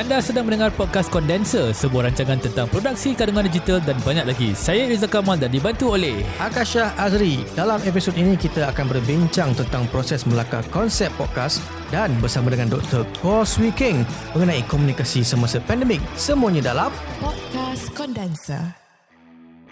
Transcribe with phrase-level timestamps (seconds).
[0.00, 4.56] Anda sedang mendengar podcast Kondenser, sebuah rancangan tentang produksi kandungan digital dan banyak lagi.
[4.56, 7.44] Saya Riza Kamal dan dibantu oleh Akasha Azri.
[7.52, 11.60] Dalam episod ini kita akan berbincang tentang proses melakar konsep podcast
[11.92, 13.04] dan bersama dengan Dr.
[13.20, 14.00] Koswi King
[14.32, 16.00] mengenai komunikasi semasa pandemik.
[16.16, 16.88] Semuanya dalam
[17.20, 18.72] Podcast Kondenser.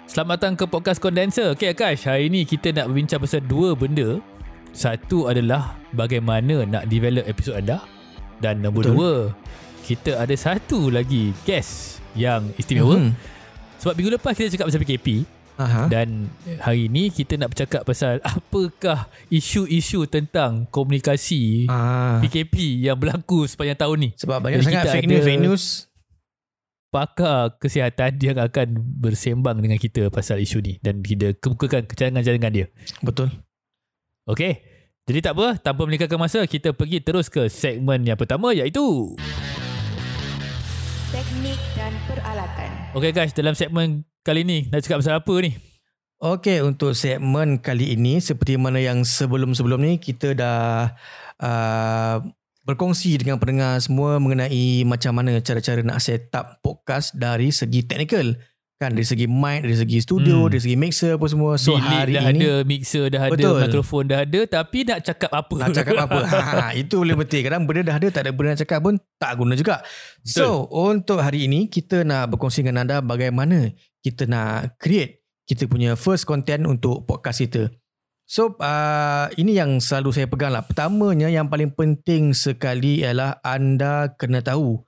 [0.04, 1.56] Selamat datang ke podcast Kondenser.
[1.56, 4.20] Okey Akash, hari ini kita nak berbincang pasal dua benda.
[4.76, 7.80] Satu adalah bagaimana nak develop episod anda
[8.44, 8.92] dan nombor Betul.
[8.92, 9.12] dua,
[9.88, 13.00] kita ada satu lagi guest yang istimewa.
[13.00, 13.12] Mhm.
[13.78, 15.24] Sebab minggu lepas kita cakap pasal PKP
[15.56, 15.88] Aha.
[15.88, 16.28] dan
[16.60, 23.78] hari ini kita nak bercakap pasal apakah isu-isu tentang komunikasi Ah, PKP yang berlaku sepanjang
[23.78, 24.10] tahun ni.
[24.14, 25.64] sebab banyak Jadi sangat fake news, fake news.
[26.88, 28.66] Pakar kesihatan yang akan
[28.98, 32.66] bersembang dengan kita pasal isu ni dan kita kemukakan cadangan-cadangan dia.
[33.00, 33.32] Betul.
[34.26, 34.58] Okey.
[35.04, 39.16] Jadi tak apa, tanpa meninggalkan masa, kita pergi terus ke segmen yang pertama iaitu
[41.08, 42.68] Teknik dan peralatan.
[42.92, 45.56] Okey guys, dalam segmen kali ni nak cakap pasal apa ni?
[46.20, 50.92] Okey, untuk segmen kali ini seperti mana yang sebelum-sebelum ni kita dah
[51.40, 52.20] uh,
[52.68, 58.36] berkongsi dengan pendengar semua mengenai macam mana cara-cara nak set up podcast dari segi technical.
[58.78, 60.50] Kan dari segi mic, dari segi studio, Hmm.
[60.54, 61.58] dari segi mixer apa semua.
[61.58, 63.58] So Bilik hari dah ini ada, mixer dah ada, Betul.
[63.66, 65.54] mikrofon dah ada tapi nak cakap apa?
[65.58, 66.20] nak cakap apa?
[66.62, 67.42] ha, itu boleh betul.
[67.42, 69.82] Kadang benda dah ada tak ada benda nak cakap pun tak guna juga.
[70.22, 75.98] So, untuk hari ini kita nak berkongsi dengan anda bagaimana kita nak create kita punya
[75.98, 77.74] first content untuk podcast kita.
[78.28, 80.62] So, uh, ini yang selalu saya pegang lah.
[80.62, 84.84] Pertamanya yang paling penting sekali ialah anda kena tahu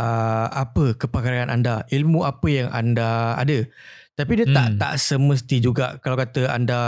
[0.00, 3.68] uh, apa kepakaran anda, ilmu apa yang anda ada.
[4.16, 4.78] Tapi dia tak Hmm.
[4.80, 6.80] tak semesti juga kalau kata anda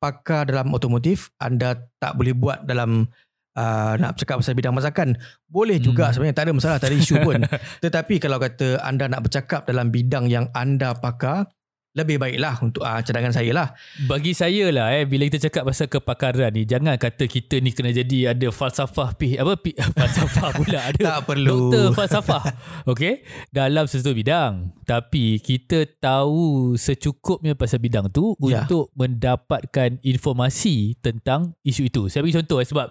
[0.00, 3.08] pakar dalam otomotif, anda tak boleh buat dalam
[3.56, 5.08] uh, nak bercakap pasal bidang masakan.
[5.48, 6.12] Boleh juga Hmm.
[6.12, 7.40] sebenarnya tak ada masalah, tak ada isu pun.
[7.84, 11.48] Tetapi kalau kata anda nak bercakap dalam bidang yang anda pakar,
[11.94, 13.68] lebih baiklah untuk uh, cadangan saya lah.
[14.04, 17.94] Bagi saya lah eh bila kita cakap pasal kepakaran ni jangan kata kita ni kena
[17.94, 21.70] jadi ada falsafah pi apa pi, falsafah pula ada Tak perlu.
[21.70, 22.42] doktor falsafah
[22.84, 28.60] okey dalam sesuatu bidang tapi kita tahu secukupnya pasal bidang tu Ya.
[28.60, 32.90] untuk mendapatkan informasi tentang isu itu saya bagi contoh eh, sebab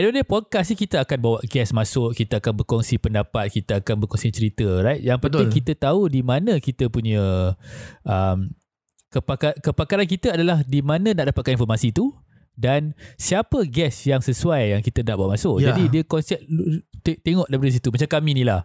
[0.00, 4.32] Anyway, podcast ni kita akan bawa guest masuk, kita akan berkongsi pendapat, kita akan berkongsi
[4.32, 5.04] cerita, right?
[5.04, 5.56] Yang penting Betul.
[5.60, 7.52] kita tahu di mana kita punya
[8.08, 8.48] um,
[9.12, 12.16] kepakar, kepakaran kita adalah di mana nak dapatkan informasi itu
[12.56, 15.60] dan siapa guest yang sesuai yang kita nak bawa masuk.
[15.60, 15.76] Ya.
[15.76, 16.40] Jadi dia konsep
[17.04, 17.92] te- tengok daripada situ.
[17.92, 18.64] Macam kami ni lah.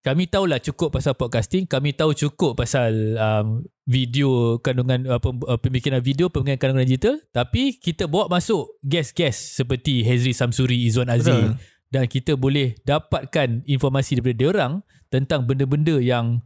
[0.00, 5.60] Kami tahulah cukup pasal podcasting, kami tahu cukup pasal um, video kandungan uh, pem, uh,
[5.60, 11.52] pemikiran video, pemikiran kandungan digital, tapi kita bawa masuk guest-guest seperti Hezri Samsuri, Izzuan Azil
[11.52, 11.60] Betul.
[11.92, 14.72] dan kita boleh dapatkan informasi daripada dia orang
[15.12, 16.40] tentang benda-benda yang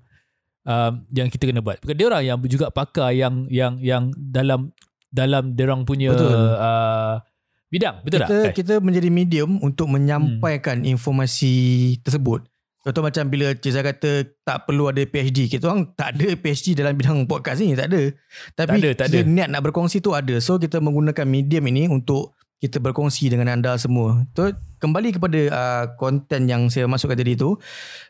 [0.66, 1.78] um, yang kita kena buat.
[1.78, 4.74] Bukan dia orang yang juga pakar yang yang yang dalam
[5.14, 6.58] dalam dia orang punya Betul.
[6.58, 7.22] Uh,
[7.70, 8.50] bidang, betul kita, tak?
[8.50, 8.54] Hmm.
[8.58, 11.54] Kita menjadi medium untuk menyampaikan informasi
[12.02, 12.50] tersebut.
[12.84, 15.48] Contoh macam bila Ceza kata tak perlu ada PhD.
[15.48, 17.72] Kita orang tak ada PhD dalam bidang podcast ni.
[17.72, 18.12] Tak ada.
[18.52, 19.18] Tapi Tak ada, tak ada.
[19.24, 20.36] niat nak berkongsi tu ada.
[20.36, 24.24] So kita menggunakan medium ini untuk kita berkongsi dengan anda semua.
[24.32, 24.48] So,
[24.80, 27.60] kembali kepada uh, konten yang saya masukkan tadi tu.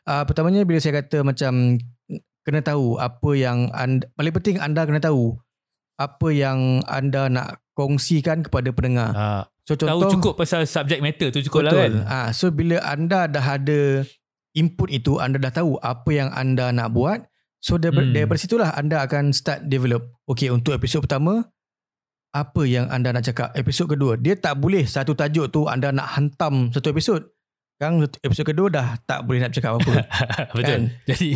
[0.07, 1.79] Uh, pertamanya bila saya kata macam
[2.47, 5.35] kena tahu apa yang anda, paling penting anda kena tahu
[5.99, 9.11] apa yang anda nak kongsikan kepada pendengar.
[9.15, 9.27] Ha,
[9.65, 11.91] So tahu cukup pasal subject matter tu cukup lah kan.
[11.91, 12.07] Betul.
[12.07, 14.05] Ah, so bila anda dah ada
[14.55, 17.27] input itu, anda dah tahu apa yang anda nak buat.
[17.59, 18.15] So daripada, Hmm.
[18.15, 20.05] daripada situlah anda akan start develop.
[20.25, 21.49] Okay, untuk episod pertama,
[22.31, 23.51] apa yang anda nak cakap?
[23.53, 27.23] Episod kedua, dia tak boleh satu tajuk tu anda nak hantam satu episod.
[27.75, 30.07] Kan episod kedua dah tak boleh nak cakap apa-apa.
[30.55, 30.63] Betul.
[30.63, 30.83] Kan?
[31.05, 31.29] Jadi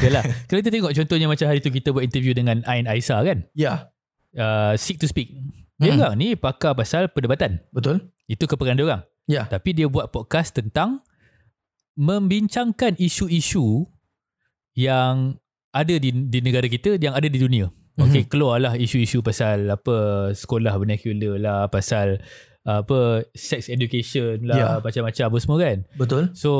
[0.00, 0.24] yalah.
[0.48, 3.38] Kalau kita tengok contohnya macam hari tu kita buat interview dengan Ain Aisyah kan.
[3.52, 3.92] ya,
[4.32, 5.28] Uh, seek to speak.
[5.76, 6.00] Dia Hmm.
[6.00, 7.60] orang ni pakar pasal perdebatan.
[7.68, 8.00] betul.
[8.24, 9.02] Itu kepakaran dia orang.
[9.26, 9.44] Ya.
[9.44, 11.04] Tapi dia buat podcast tentang
[11.94, 13.84] membincangkan isu-isu
[14.72, 15.36] yang
[15.72, 17.68] ada di di negara kita yang ada di dunia.
[17.92, 18.28] Okey, Mhm.
[18.32, 19.96] keluarlah isu-isu pasal apa
[20.32, 22.24] sekolah vernacular lah, pasal
[22.64, 24.68] apa sex education lah, Ya.
[24.80, 25.78] macam-macam apa semua kan.
[25.98, 26.22] Betul.
[26.32, 26.50] So,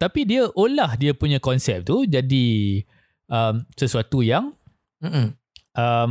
[0.00, 2.46] tapi dia olah dia punya konsep tu jadi
[3.30, 4.50] um, sesuatu yang
[4.98, 5.36] Mm-mm.
[5.76, 6.10] um,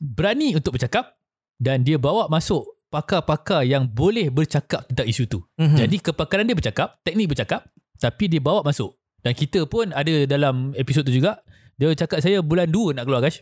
[0.00, 1.20] berani untuk bercakap
[1.60, 5.42] dan dia bawa masuk pakar-pakar yang boleh bercakap tentang isu tu.
[5.58, 5.74] Mhm.
[5.74, 7.66] Jadi kepakaran dia bercakap, teknik bercakap,
[8.04, 8.92] tapi dia bawa masuk.
[9.24, 11.40] Dan kita pun ada dalam episod tu juga,
[11.80, 13.40] dia cakap saya bulan 2 nak keluar guys.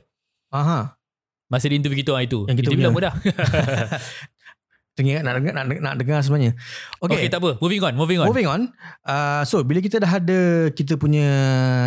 [0.55, 0.95] Aha.
[1.51, 2.47] Masa dia interview kita orang itu.
[2.47, 2.95] Yang kita Interview punya.
[2.95, 3.15] lama dah.
[4.93, 6.53] teringat nak dengar, nak, nak dengar sebenarnya.
[7.01, 7.27] Okay.
[7.27, 7.57] okay, tak apa.
[7.59, 8.29] Moving on, moving on.
[8.29, 8.61] Moving on.
[9.03, 11.27] Uh, so, bila kita dah ada kita punya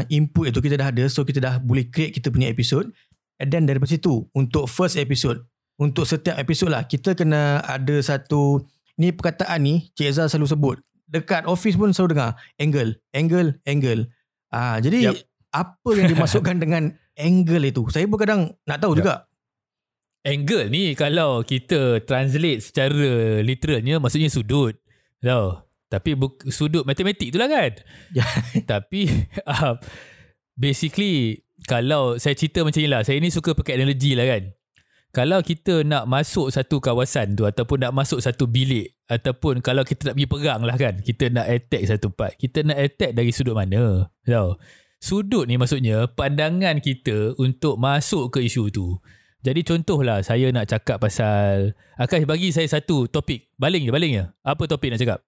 [0.09, 1.05] input itu, kita dah ada.
[1.07, 2.91] So, kita dah boleh create kita punya episode.
[3.37, 5.45] And then daripada situ, untuk first episode,
[5.77, 8.63] untuk setiap episode lah, kita kena ada satu,
[8.97, 10.77] ni perkataan ni, Cik Ezra selalu sebut.
[11.15, 12.31] Dekat office pun selalu dengar.
[12.59, 14.01] Angle, angle, angle.
[14.51, 15.23] Ah, jadi, yep.
[15.55, 17.87] apa yang dimasukkan dengan angle itu?
[17.87, 18.99] Saya pun kadang nak tahu yep.
[18.99, 19.15] juga.
[20.25, 24.73] Angle ni kalau kita translate secara literalnya maksudnya sudut.
[25.21, 25.61] Tahu.
[25.85, 27.71] Tapi buk, sudut matematik tu lah kan.
[28.09, 28.25] Ya.
[28.73, 29.05] Tapi
[29.45, 29.77] uh,
[30.57, 33.05] basically kalau saya cerita macam ni lah.
[33.05, 34.49] Saya ni suka pakai analogi lah kan.
[35.15, 40.11] Kalau kita nak masuk satu kawasan tu ataupun nak masuk satu bilik ataupun kalau kita
[40.11, 40.99] nak pergi perang lah kan.
[40.99, 42.35] Kita nak attack satu part.
[42.35, 44.11] Kita nak attack dari sudut mana.
[44.27, 44.59] Tahu.
[44.99, 48.99] Sudut ni maksudnya pandangan kita untuk masuk ke isu tu.
[49.39, 53.55] Jadi contohlah saya nak cakap pasal Akash bagi saya satu topik.
[53.55, 54.25] Baling je, baling je.
[54.43, 55.23] Apa topik nak cakap?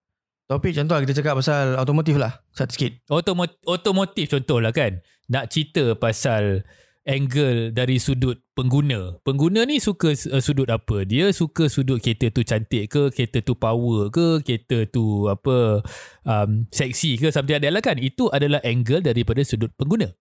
[0.51, 2.43] Topik contoh kita cakap pasal automotif lah.
[2.51, 3.07] Satu sikit.
[3.07, 4.99] Otomot- otomotif contohlah kan.
[5.31, 6.67] Nak cerita pasal
[7.07, 9.15] angle dari sudut pengguna.
[9.23, 11.07] Pengguna ni suka uh, sudut apa?
[11.07, 15.81] Dia suka sudut kereta tu cantik ke, kereta tu power ke, kereta tu apa
[16.27, 17.95] um, seksi ke, something like that lah kan.
[17.95, 20.11] Itu adalah angle daripada sudut pengguna.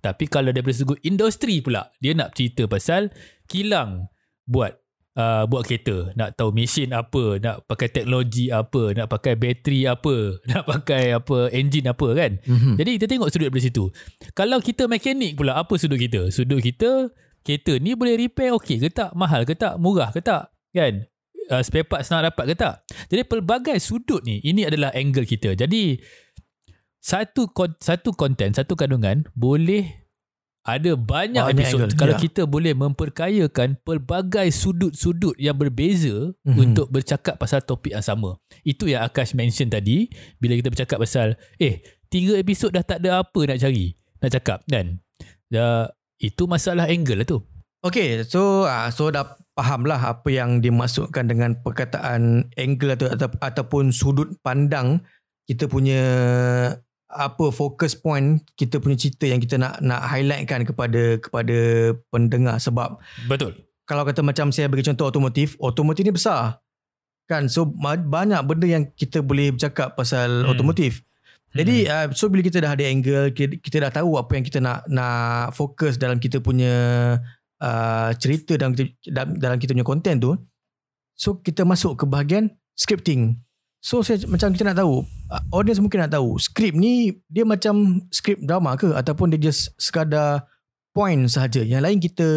[0.00, 3.12] Tapi kalau daripada sudut industri pula, dia nak cerita pasal
[3.44, 4.08] kilang
[4.48, 4.79] buat
[5.16, 6.12] uh, buat kereta.
[6.14, 10.16] Nak tahu mesin apa, nak pakai teknologi apa, nak pakai bateri apa,
[10.50, 12.32] nak pakai apa engine apa kan.
[12.44, 12.74] Mm-hmm.
[12.78, 13.84] Jadi kita tengok sudut dari situ.
[14.36, 16.30] Kalau kita mekanik pula, apa sudut kita?
[16.30, 17.10] Sudut kita,
[17.42, 19.16] kereta ni boleh repair okey ke tak?
[19.16, 19.80] Mahal ke tak?
[19.80, 20.52] Murah ke tak?
[20.76, 21.08] Kan?
[21.50, 22.86] Uh, spare parts nak dapat ke tak?
[23.10, 25.58] Jadi pelbagai sudut ni, ini adalah angle kita.
[25.58, 25.98] Jadi
[27.00, 27.48] satu
[27.80, 30.09] satu konten, satu kandungan boleh
[30.60, 31.88] ada banyak, banyak episod.
[31.88, 31.96] Angle.
[31.96, 32.20] Kalau ya.
[32.20, 36.56] kita boleh memperkayakan pelbagai sudut-sudut yang berbeza mm-hmm.
[36.56, 38.36] untuk bercakap pasal topik yang sama.
[38.60, 41.80] Itu yang Akash mention tadi bila kita bercakap pasal eh
[42.12, 45.00] tiga episod dah tak ada apa nak cari, nak cakap kan.
[45.48, 45.88] Ya
[46.20, 47.40] itu masalah angle lah tu.
[47.80, 53.28] Okay, so uh, so dah faham lah apa yang dimasukkan dengan perkataan angle atau, atau
[53.40, 55.00] ataupun sudut pandang
[55.48, 56.02] kita punya
[57.10, 61.58] apa fokus point kita punya cerita yang kita nak nak highlightkan kepada kepada
[62.14, 63.54] pendengar sebab betul.
[63.84, 66.62] kalau kata macam saya bagi contoh otomotif otomotif ni besar.
[67.30, 67.46] Kan?
[67.46, 70.50] So banyak benda yang kita boleh bercakap pasal hmm.
[70.50, 71.06] otomotif
[71.50, 71.90] jadi hmm.
[71.90, 74.86] uh, so bila kita dah ada angle kita, kita dah tahu apa yang kita nak
[74.86, 76.74] nak fokus dalam kita punya
[77.58, 80.32] uh, cerita dalam kita, dalam kita punya content tu
[81.18, 83.34] so kita masuk ke bahagian scripting
[83.80, 88.04] So saya macam kita nak tahu uh, Audience mungkin nak tahu Skrip ni Dia macam
[88.12, 88.92] skrip drama ke?
[88.92, 90.44] Ataupun dia just Sekadar
[90.92, 91.64] Point sahaja?
[91.64, 92.28] Yang lain kita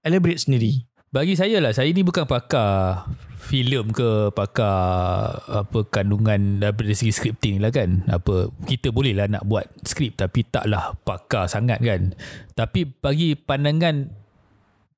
[0.00, 0.88] Elaborate sendiri.
[1.12, 3.04] Bagi saya lah Saya ni bukan pakar
[3.46, 8.02] filem ke pakar apa kandungan dari segi scripting lah kan.
[8.10, 12.10] Apa kita boleh lah nak buat skrip tapi taklah pakar sangat kan.
[12.58, 14.10] Tapi bagi pandangan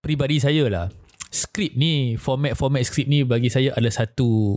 [0.01, 0.87] peribadi saya lah
[1.29, 4.57] skrip ni format-format skrip ni bagi saya adalah satu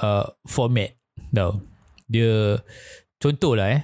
[0.00, 0.94] uh, format
[1.34, 1.62] tau.
[2.08, 2.62] Dia
[3.20, 3.82] contohlah eh.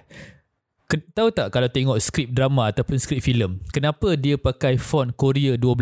[0.94, 5.74] Tahu tak kalau tengok skrip drama ataupun skrip filem, kenapa dia pakai font Korea 12?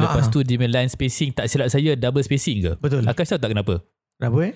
[0.00, 0.32] Lepas Aa.
[0.32, 2.72] tu dia line spacing tak silap saya double spacing ke?
[2.80, 3.04] Betul.
[3.04, 3.84] Akan tahu tak kenapa?
[4.16, 4.54] Kenapa eh?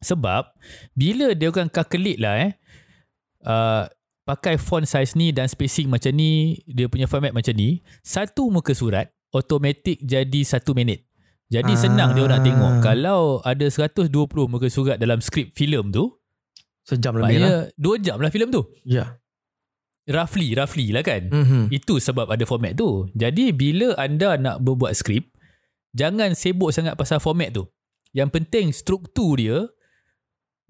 [0.00, 0.56] Sebab
[0.96, 2.52] bila dia orang calculate lah eh
[3.44, 3.84] uh,
[4.24, 8.76] pakai font size ni dan spacing macam ni, dia punya format macam ni, satu muka
[8.76, 11.06] surat automatik jadi satu minit.
[11.50, 11.80] Jadi ah.
[11.82, 14.06] senang dia orang tengok kalau ada 120
[14.46, 16.14] muka surat dalam skrip filem tu
[16.86, 17.66] sejam lebih lah.
[17.74, 18.62] 2 jam lah filem tu.
[18.86, 18.94] Ya.
[18.94, 19.08] Yeah.
[20.10, 21.26] Roughly, roughly lah kan.
[21.30, 21.74] Mm-hmm.
[21.74, 23.10] Itu sebab ada format tu.
[23.18, 25.26] Jadi bila anda nak berbuat skrip,
[25.94, 27.66] jangan sibuk sangat pasal format tu.
[28.14, 29.70] Yang penting struktur dia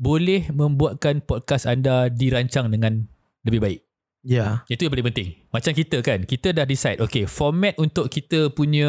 [0.00, 3.04] boleh membuatkan podcast anda dirancang dengan
[3.44, 3.80] lebih baik.
[4.24, 4.64] Ya.
[4.64, 4.76] Yeah.
[4.76, 5.28] Itu yang paling penting.
[5.52, 8.88] Macam kita kan, kita dah decide, okay, format untuk kita punya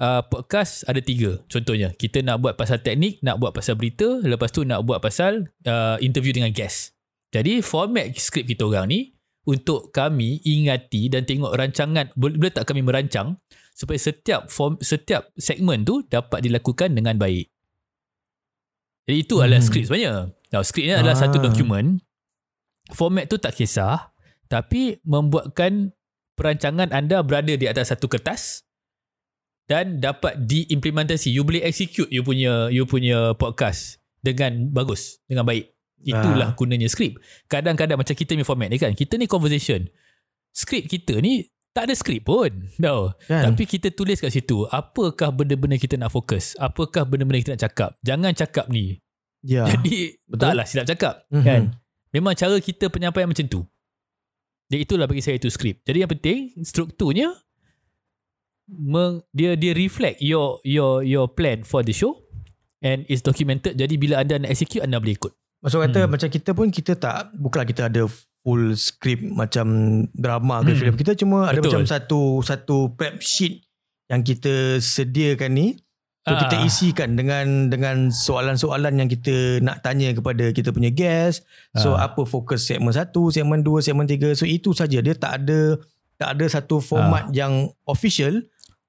[0.00, 1.40] uh, podcast ada tiga.
[1.48, 5.48] Contohnya kita nak buat pasal teknik nak buat pasal berita lepas tu nak buat pasal
[5.68, 6.96] uh, interview dengan guest.
[7.32, 9.00] Jadi format skrip kita orang ni
[9.46, 13.38] untuk kami ingati dan tengok rancangan boleh tak kami merancang
[13.76, 17.46] supaya setiap form setiap segmen tu dapat dilakukan dengan baik?
[19.06, 19.44] Jadi itu hmm.
[19.46, 20.14] adalah skrip sebenarnya.
[20.50, 21.22] Now skrip ni adalah ah.
[21.26, 22.02] satu dokumen.
[22.94, 24.14] Format tu tak kisah
[24.46, 25.90] tapi membuatkan
[26.38, 28.65] perancangan anda berada di atas satu kertas
[29.66, 35.74] dan dapat diimplementasi you boleh execute you punya you punya podcast dengan bagus dengan baik
[36.06, 36.56] itulah ah.
[36.56, 37.18] gunanya skrip
[37.50, 39.90] kadang-kadang macam kita ni format ni kan kita ni conversation
[40.54, 42.72] skrip kita ni tak ada skrip pun.
[42.80, 43.12] No.
[43.28, 43.52] Kan?
[43.52, 46.56] Tapi kita tulis kat situ, apakah benda-benda kita nak fokus?
[46.56, 47.90] Apakah benda-benda kita nak cakap?
[48.00, 48.96] Jangan cakap ni.
[49.44, 49.68] Ya.
[49.76, 50.40] Jadi, betul.
[50.40, 51.14] taklah silap cakap.
[51.28, 51.44] Mhm.
[51.44, 51.62] Kan?
[52.16, 53.60] Memang cara kita penyampaian macam tu.
[54.72, 55.84] Jadi itulah bagi saya itu skrip.
[55.84, 57.36] Jadi yang penting, strukturnya,
[58.68, 62.18] meng, dia dia reflect your your your plan for the show
[62.80, 63.74] and is documented.
[63.74, 65.32] Jadi bila anda nak execute, anda boleh ikut.
[65.62, 66.10] Maksud kata Hmm.
[66.12, 68.06] macam kita pun kita tak bukanlah kita ada
[68.42, 69.66] full script macam
[70.12, 70.78] drama ke Hmm.
[70.78, 70.94] filem.
[70.94, 71.82] Kita cuma ada Betul.
[71.82, 73.64] macam satu satu prep sheet
[74.06, 75.68] yang kita sediakan ni
[76.22, 76.42] so Ah.
[76.42, 81.42] kita isikan dengan dengan soalan-soalan yang kita nak tanya kepada kita punya guest.
[81.74, 82.06] So Ah.
[82.06, 84.34] apa fokus segmen 1, segmen 2, segmen 3.
[84.34, 85.78] So itu saja dia tak ada
[86.16, 88.40] tak ada satu format yang official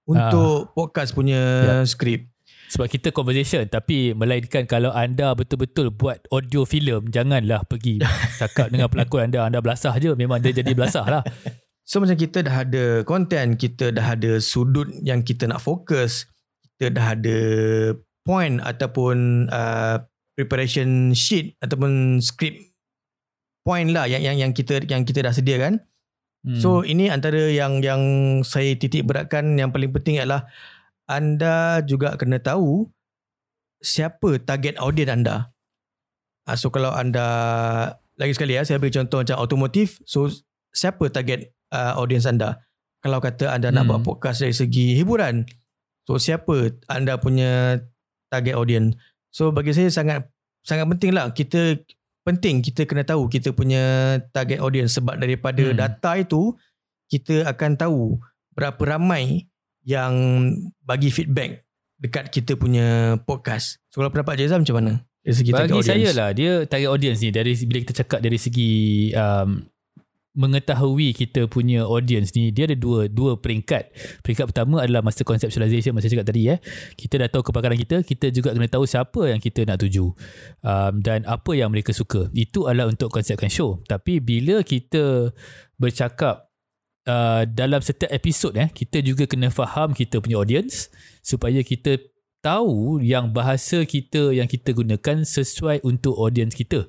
[0.08, 1.76] untuk podcast punya Ya.
[1.84, 2.32] skrip.
[2.68, 8.04] Sebab kita conversation tapi melainkan kalau anda betul-betul buat audio filem janganlah pergi
[8.44, 11.24] cakap dengan pelakon anda anda belasah je memang dia jadi belasah lah.
[11.88, 16.28] So macam kita dah ada content, kita dah ada sudut yang kita nak fokus,
[16.76, 17.40] kita dah ada
[18.28, 20.04] point ataupun uh,
[20.36, 22.76] preparation sheet ataupun script
[23.64, 25.80] point lah yang yang yang kita yang kita dah sediakan.
[26.48, 26.56] Hmm.
[26.64, 28.02] So ini antara yang yang
[28.48, 30.48] saya titik beratkan yang paling penting adalah
[31.04, 32.88] anda juga kena tahu
[33.84, 35.52] siapa target audience anda.
[36.48, 37.28] Ah, So kalau anda
[38.16, 40.32] lagi sekali ya saya beri contoh macam automotif so
[40.72, 42.64] siapa target uh, audience anda?
[43.04, 44.00] Kalau kata anda nak Hmm.
[44.00, 45.44] buat podcast dari segi hiburan
[46.08, 47.84] so siapa anda punya
[48.32, 48.96] target audience?
[49.36, 50.32] So bagi saya sangat
[50.64, 51.76] sangat penting lah kita
[52.28, 55.80] penting kita kena tahu kita punya target audience sebab daripada Hmm.
[55.80, 56.52] data itu
[57.08, 58.20] kita akan tahu
[58.52, 59.48] berapa ramai
[59.88, 60.12] yang
[60.84, 61.64] bagi feedback
[61.98, 63.80] dekat kita punya podcast.
[63.90, 64.94] So kalau pendapat Jezam macam mana?
[65.24, 68.72] Dari segi Bagi saya lah dia target audience ni dari bila kita cakap dari segi
[69.16, 69.64] um,
[70.38, 73.90] mengetahui kita punya audience ni dia ada dua dua peringkat.
[74.22, 76.62] Peringkat pertama adalah masa conceptualization masa cakap tadi eh.
[76.94, 80.14] Kita dah tahu kepakaran kita, kita juga kena tahu siapa yang kita nak tuju.
[80.62, 82.30] Um, dan apa yang mereka suka.
[82.38, 83.82] Itu adalah untuk konsepkan show.
[83.90, 85.34] Tapi bila kita
[85.82, 86.46] bercakap
[87.08, 90.92] Uh, dalam setiap episod eh kita juga kena faham kita punya audience
[91.24, 92.04] supaya kita
[92.44, 96.84] tahu yang bahasa kita yang kita gunakan sesuai untuk audience kita.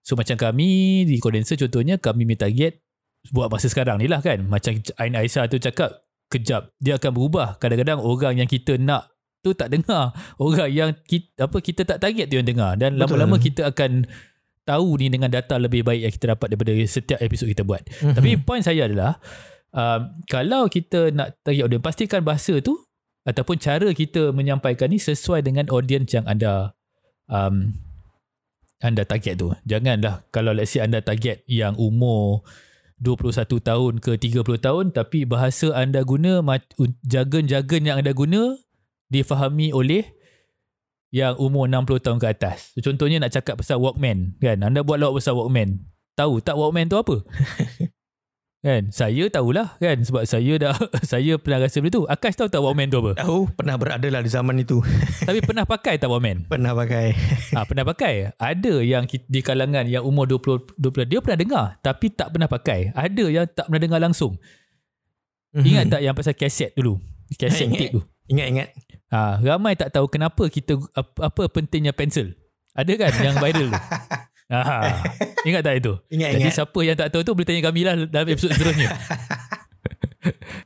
[0.00, 2.80] So macam kami di Condenser contohnya kami punya target
[3.30, 4.44] buat masa sekarang ni lah kan.
[4.46, 7.56] Macam Ain Aisyah tu cakap kejap dia akan berubah.
[7.60, 9.08] Kadang-kadang orang yang kita nak
[9.40, 10.12] tu tak dengar.
[10.42, 13.18] Orang yang kita, apa kita tak target tu yang dengar dan Betul.
[13.18, 14.04] lama-lama kita akan
[14.68, 17.80] tahu ni dengan data lebih baik yang kita dapat daripada setiap episod kita buat.
[18.04, 18.14] Mhm.
[18.20, 19.16] Tapi point saya adalah
[19.72, 22.76] um, kalau kita nak target audience pastikan bahasa tu
[23.24, 26.76] ataupun cara kita menyampaikan ni sesuai dengan audience yang anda
[27.32, 27.72] um,
[28.84, 29.56] anda target tu.
[29.64, 32.44] Janganlah kalau let's say anda target yang umur
[32.98, 36.42] 21 tahun ke 30 tahun tapi bahasa anda guna
[37.06, 38.58] jargon-jargon yang anda guna
[39.08, 40.04] difahami oleh
[41.08, 42.76] yang umur 60 tahun ke atas.
[42.84, 44.60] Contohnya nak cakap pasal Walkman kan.
[44.60, 45.88] Anda buat lawak pasal Walkman.
[46.12, 47.24] Tahu tak Walkman tu apa?
[48.58, 48.90] kan?
[48.90, 50.74] Saya tahulah kan sebab saya dah
[51.12, 52.02] saya pernah rasa benda tu.
[52.10, 53.12] Akash tahu tak Walkman tu apa?
[53.22, 54.82] Tahu pernah berada lah di zaman itu.
[55.28, 56.50] Tapi pernah pakai tak Walkman?
[56.50, 57.14] pernah pakai.
[57.54, 58.34] Ha, pernah pakai.
[58.34, 62.90] Ada yang di kalangan yang umur 20 20 dia pernah dengar tapi tak pernah pakai.
[62.92, 64.36] Ada yang tak pernah dengar langsung.
[65.54, 67.00] Ingat tak yang pasal kaset dulu?
[67.34, 67.78] Kaset Ingat.
[67.80, 68.02] tape tu.
[68.28, 68.68] Ingat-ingat.
[69.08, 72.36] Ha, ramai tak tahu kenapa kita apa, apa pentingnya pensel.
[72.76, 73.80] Ada kan yang viral tu?
[74.48, 75.04] Ha,
[75.48, 75.92] ingat tak itu?
[76.08, 76.52] Jadi Ingat-ingat.
[76.56, 78.88] siapa yang tak tahu tu boleh tanya kami lah dalam episod seterusnya.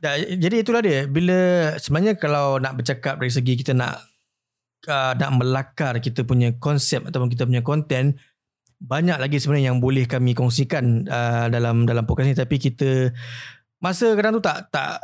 [0.43, 1.05] Jadi itulah dia.
[1.05, 4.01] Bila sebenarnya kalau nak bercakap dari segi kita nak
[4.87, 8.17] uh, nak melakar kita punya konsep ataupun kita punya konten
[8.83, 13.15] banyak lagi sebenarnya yang boleh kami kongsikan uh, dalam dalam podcast ni tapi kita
[13.79, 14.99] masa kadang tu tak tak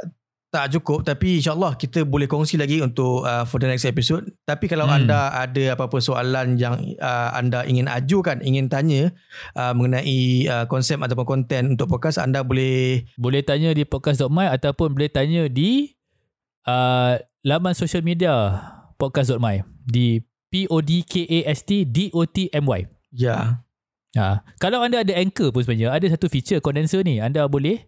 [0.49, 4.65] tak cukup tapi insyaallah kita boleh kongsi lagi untuk uh, for the next episode tapi
[4.65, 5.05] kalau Hmm.
[5.05, 9.13] anda ada apa-apa soalan yang uh, anda ingin ajukan ingin tanya
[9.53, 14.91] uh, mengenai uh, konsep ataupun konten untuk podcast anda boleh boleh tanya di podcast.my ataupun
[14.91, 15.93] boleh tanya di
[16.65, 17.15] uh,
[17.45, 18.33] laman social media
[18.97, 22.79] podcast.my di P-O-D-K-A-S-T-D-O-T-M-Y.
[23.13, 23.61] ya
[24.17, 27.85] Ha, kalau anda ada anchor pun sebenarnya ada satu feature condenser ni anda boleh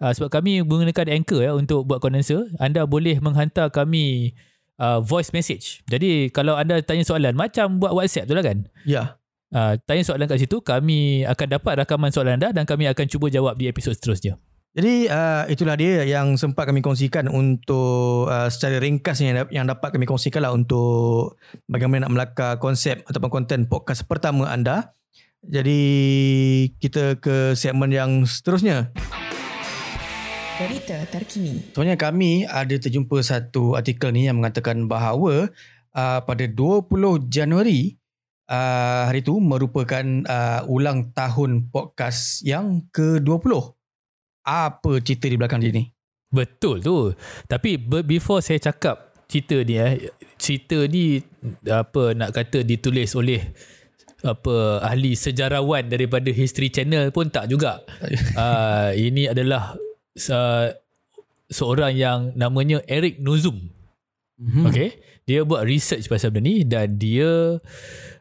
[0.00, 2.48] uh, sebab kami menggunakan anchor ya untuk buat condenser.
[2.60, 4.36] Anda boleh menghantar kami
[4.80, 5.84] uh, voice message.
[5.88, 8.68] Jadi kalau anda tanya soalan macam buat WhatsApp tu lah kan?
[8.84, 9.20] Ya.
[9.54, 13.30] Uh, tanya soalan kat situ kami akan dapat rakaman soalan anda dan kami akan cuba
[13.30, 14.36] jawab di episod seterusnya.
[14.76, 19.88] Jadi uh, itulah dia yang sempat kami kongsikan untuk uh, secara ringkas yang, yang dapat
[19.88, 24.92] kami kongsikan lah untuk bagaimana nak melakar konsep ataupun konten podcast pertama anda.
[25.40, 25.80] Jadi
[26.76, 28.92] kita ke segmen yang seterusnya.
[30.56, 31.60] Berita terkini.
[31.76, 35.52] Sebenarnya kami ada terjumpa satu artikel ni yang mengatakan bahawa
[35.92, 36.88] uh, pada 20
[37.28, 38.00] Januari
[38.48, 43.52] uh, hari itu merupakan uh, ulang tahun podcast yang ke-20.
[44.48, 45.92] Apa cerita di belakang dia ni?
[46.32, 47.12] Betul tu.
[47.44, 50.08] Tapi be- before saya cakap cerita ni eh,
[50.40, 51.20] cerita ni
[51.68, 53.44] apa nak kata ditulis oleh
[54.24, 57.84] apa ahli sejarawan daripada History Channel pun tak juga.
[58.40, 59.76] uh, ini adalah
[60.32, 60.72] uh,
[61.52, 63.70] seorang yang namanya Eric Nuzum.
[64.36, 64.68] Hmm.
[64.68, 65.00] Okay.
[65.26, 67.58] Dia buat research pasal benda ni dan dia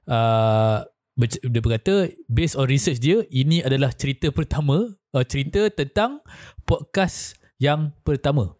[0.09, 0.77] uh,
[1.23, 6.19] dia berkata based on research dia ini adalah cerita pertama uh, cerita tentang
[6.67, 8.51] podcast yang pertama.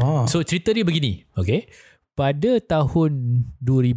[0.00, 0.24] Oh.
[0.24, 1.68] So cerita dia begini, okay.
[2.12, 3.96] Pada tahun 2000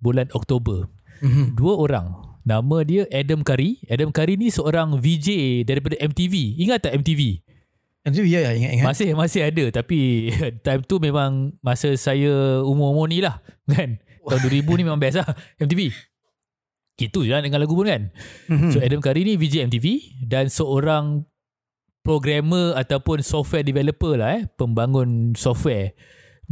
[0.00, 0.88] bulan Oktober,
[1.20, 1.56] mm-hmm.
[1.56, 2.06] dua orang
[2.44, 3.80] nama dia Adam Curry.
[3.88, 6.60] Adam Curry ni seorang VJ daripada MTV.
[6.60, 7.43] Ingat tak MTV?
[8.04, 8.84] MTV ya, ya ingat ingat.
[8.84, 10.28] Masih masih ada tapi
[10.66, 13.96] time tu memang masa saya umur-umur ni lah kan.
[14.20, 15.88] Tahun 2000 ni memang best lah MTV.
[17.00, 18.12] Itu je lah dengan lagu pun kan.
[18.52, 18.70] Mm-hmm.
[18.70, 19.86] So Adam Curry ni VJ MTV
[20.28, 21.24] dan seorang
[22.04, 25.96] programmer ataupun software developer lah eh, pembangun software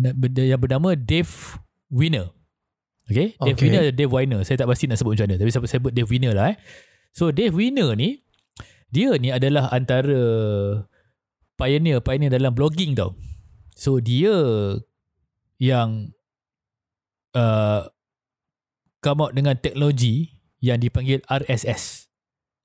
[0.00, 1.60] yang bernama Dave
[1.92, 2.32] Winner.
[3.12, 3.68] Okay, Dave Okay.
[3.68, 4.40] Winner Dave Winner.
[4.40, 6.56] Saya tak pasti nak sebut macam mana tapi saya sebut Dave Winner lah eh.
[7.12, 8.24] So Dave Winner ni
[8.88, 10.16] dia ni adalah antara
[11.62, 13.14] pioneer pioneer dalam blogging tau.
[13.78, 14.34] So dia
[15.62, 16.10] yang
[17.38, 17.86] uh,
[18.98, 22.06] come out dengan teknologi yang dipanggil RSS.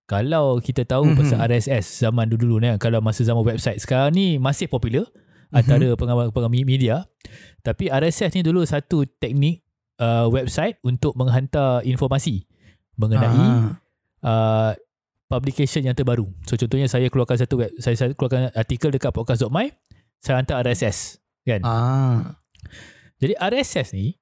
[0.08, 1.10] Kalau kita tahu Mhm.
[1.14, 1.20] mm-hmm.
[1.30, 5.58] pasal RSS zaman dulu-dulu ni kalau masa zaman website sekarang ni masih popular mm-hmm.
[5.58, 7.04] antara pengamal-pengamal media
[7.60, 9.68] tapi RSS ni dulu satu teknik
[10.00, 12.48] uh, website untuk menghantar informasi
[12.96, 13.68] mengenai Ah.
[14.24, 14.72] uh,
[15.28, 16.28] publication yang terbaru.
[16.48, 19.72] So contohnya saya keluarkan satu web saya, saya keluarkan artikel dekat podcast.my
[20.24, 21.62] saya hantar RSS kan.
[21.64, 22.40] Ah.
[23.20, 24.18] Jadi RSS ni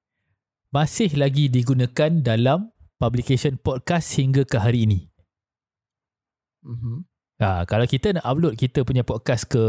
[0.73, 4.99] masih lagi digunakan dalam publication podcast hingga ke hari ini.
[6.65, 6.97] Mm-hmm.
[7.35, 9.65] Ha, kalau kita nak upload kita punya podcast ke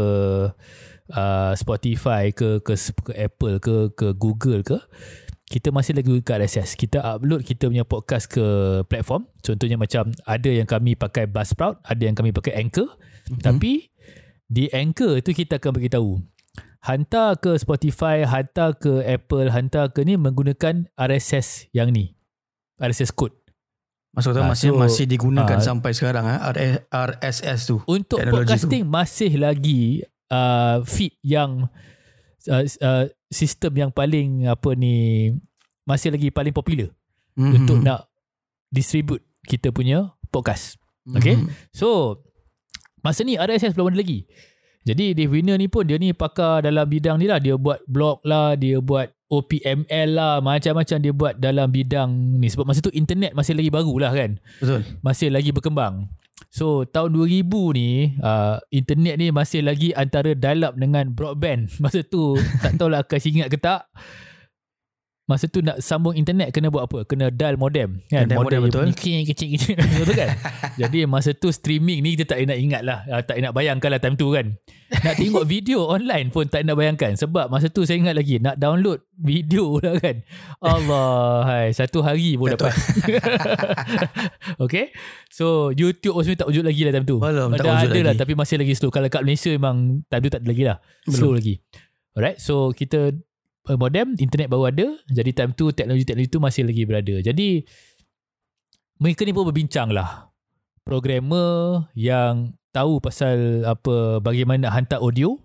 [1.11, 2.73] uh, Spotify ke, ke
[3.03, 4.79] ke Apple ke ke Google ke
[5.47, 6.75] kita masih lagi guna RSS.
[6.75, 8.43] Kita upload kita punya podcast ke
[8.91, 9.31] platform.
[9.39, 12.91] Contohnya macam ada yang kami pakai Buzzsprout, ada yang kami pakai Anchor.
[12.91, 13.41] Mm-hmm.
[13.47, 13.87] Tapi
[14.47, 16.19] di Anchor tu kita akan beritahu
[16.83, 22.15] hantar ke Spotify, hantar ke Apple, hantar ke ni menggunakan RSS yang ni.
[22.77, 23.33] RSS code.
[24.13, 25.63] Maksud tu Ah, masih so, masih digunakan ah.
[25.63, 26.51] sampai sekarang ah
[26.91, 27.75] RSS tu.
[27.87, 31.71] Untuk podcasting masih lagi uh, feed yang
[32.49, 35.29] uh, uh, sistem yang paling apa ni
[35.83, 36.91] masih lagi paling popular
[37.35, 37.37] Mhm.
[37.37, 37.57] mm-hmm.
[37.63, 38.09] untuk nak
[38.67, 40.75] distribute kita punya podcast.
[41.07, 41.39] Okay?
[41.39, 41.47] Mhm.
[41.71, 42.19] So
[42.99, 44.27] masa ni RSS belum ada lagi.
[44.83, 47.43] Jadi Dave Winner ni pun dia ni pakar dalam bidang ni lah.
[47.43, 52.47] Dia buat blog lah, dia buat OPML lah, macam-macam dia buat dalam bidang ni.
[52.47, 54.81] Sebab masa tu internet masih lagi baru lah kan Betul.
[55.03, 56.07] masih lagi berkembang.
[56.47, 57.45] So tahun 2000
[57.77, 61.69] ni uh, internet ni masih lagi antara dial-up dengan broadband.
[61.83, 63.89] Masa tu tak tahulah Akais ingat ke tak.
[65.27, 67.03] Masa tu nak sambung internet kena buat apa?
[67.03, 67.99] Kena dial modem.
[68.07, 68.31] Kan?
[68.31, 68.95] Kena modem, betul.
[68.95, 70.31] Kecil-kecil betul kan?
[70.79, 73.03] Jadi masa tu streaming ni kita tak nak ingat lah.
[73.11, 74.55] Uh, tak nak bayangkan lah time tu kan.
[74.87, 77.19] Nak tengok video online pun tak nak bayangkan.
[77.19, 80.23] Sebab masa tu saya ingat lagi nak download video lah kan.
[80.63, 81.43] Allah.
[81.43, 82.71] Hai, satu hari pun dapat.
[84.63, 84.95] okay.
[85.27, 87.19] So YouTube pun tak wujud lagi lah time tu.
[87.19, 88.21] Belum, tak Dah ada lah lagi.
[88.23, 88.95] tapi masih lagi slow.
[88.95, 90.79] Kalau kat Malaysia memang time tu tak ada lagi lah.
[91.03, 91.59] Slow lagi.
[92.15, 92.39] Alright.
[92.39, 93.11] So kita
[93.67, 94.87] uh, modem, internet baru ada.
[95.11, 97.15] Jadi time tu teknologi-teknologi tu masih lagi berada.
[97.21, 97.63] Jadi
[98.97, 100.31] mereka ni pun berbincang lah.
[100.87, 105.35] Programmer yang tahu pasal apa bagaimana nak hantar audio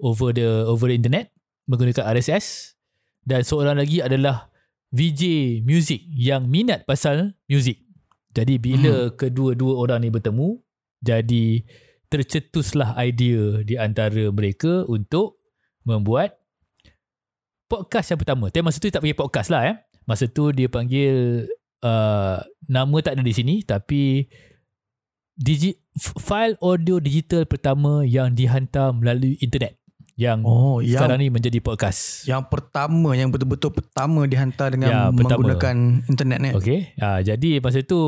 [0.00, 1.28] over the over the internet
[1.68, 2.74] menggunakan RSS
[3.22, 4.50] dan seorang lagi adalah
[4.92, 5.22] VJ
[5.64, 7.80] music yang minat pasal music.
[8.32, 9.14] Jadi bila hmm.
[9.16, 10.56] kedua-dua orang ni bertemu,
[11.04, 11.64] jadi
[12.08, 15.40] tercetuslah idea di antara mereka untuk
[15.88, 16.41] membuat
[17.72, 18.52] podcast yang pertama.
[18.52, 19.76] Tapi masa tu dia tak panggil podcast lah eh.
[20.04, 21.46] Masa tu dia panggil
[21.80, 24.28] uh, nama tak ada di sini tapi
[25.32, 25.72] digi,
[26.18, 29.78] file audio digital pertama yang dihantar melalui internet
[30.12, 32.28] yang Oh, yang sekarang ni menjadi podcast.
[32.28, 35.40] yang pertama yang betul-betul pertama dihantar dengan Ya, pertama.
[35.40, 36.50] menggunakan internet ni.
[36.52, 36.78] Okay.
[37.00, 38.00] Ha, jadi masa tu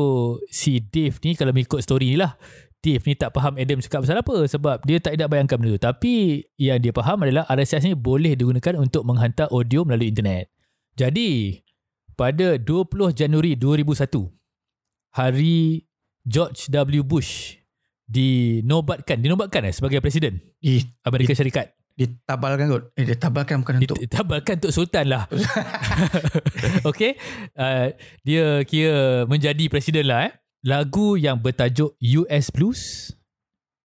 [0.47, 2.37] si Dave ni kalau mengikut story ni lah.
[2.85, 4.45] Dave ni tak faham Adam cakap pasal apa.
[4.45, 5.81] Sebab dia tak nak bayangkan benda tu.
[5.81, 6.13] Tapi
[6.61, 10.53] yang dia faham adalah RSS ni boleh digunakan untuk menghantar audio melalui internet.
[10.93, 11.65] Jadi
[12.13, 15.89] pada 20 Januari 2001 hari
[16.21, 17.01] George W.
[17.01, 17.57] Bush
[18.05, 21.73] dinobatkan, dinobatkan eh sebagai presiden Di, Amerika Syarikat.
[21.97, 22.83] ditabalkan kot.
[22.99, 23.97] Eh, ditabalkan bukan untuk.
[23.97, 25.23] Ditabalkan untuk Sultan lah.
[26.89, 27.17] okay.
[27.57, 30.33] Uh, dia kira menjadi presiden lah eh.
[30.65, 33.13] Lagu yang bertajuk US Blues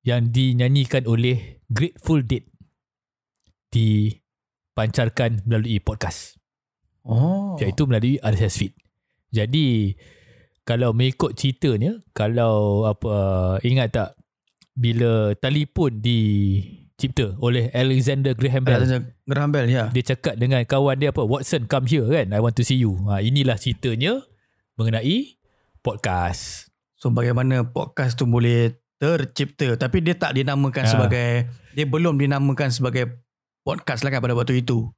[0.07, 2.47] yang dinyanyikan oleh Grateful Dead
[3.75, 6.39] dipancarkan melalui podcast.
[7.03, 7.59] Oh.
[7.59, 8.73] Iaitu melalui RSS feed.
[9.35, 9.99] Jadi
[10.63, 14.11] kalau mengikut ceritanya, kalau apa ingat tak
[14.79, 18.87] bila telefon dicipta oleh Alexander Graham Bell.
[18.87, 19.91] Ada Graham Bell, ya.
[19.91, 23.03] Dia cakap dengan kawan dia apa, Watson come here kan, I want to see you.
[23.11, 24.23] Ha, inilah ceritanya
[24.79, 25.43] mengenai
[25.83, 26.68] podcast.
[26.99, 30.91] So bagaimana podcast tu boleh tercipta tapi dia tak dinamakan Ah.
[30.91, 31.29] sebagai
[31.71, 33.23] dia belum dinamakan sebagai
[33.63, 34.91] podcast lah kan pada waktu itu.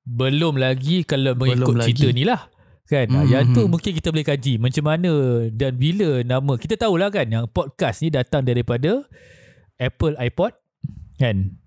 [0.00, 1.90] Belum lagi kalau mengikut Belum lagi.
[1.90, 2.46] cerita ni lah.
[2.86, 3.10] Kan?
[3.10, 3.70] Hmm, Hmm, yang tu hmm.
[3.74, 5.12] mungkin kita boleh kaji macam mana
[5.50, 6.54] dan bila nama.
[6.54, 9.02] Kita tahulah kan yang podcast ni datang daripada
[9.74, 10.54] Apple iPod
[11.18, 11.58] kan.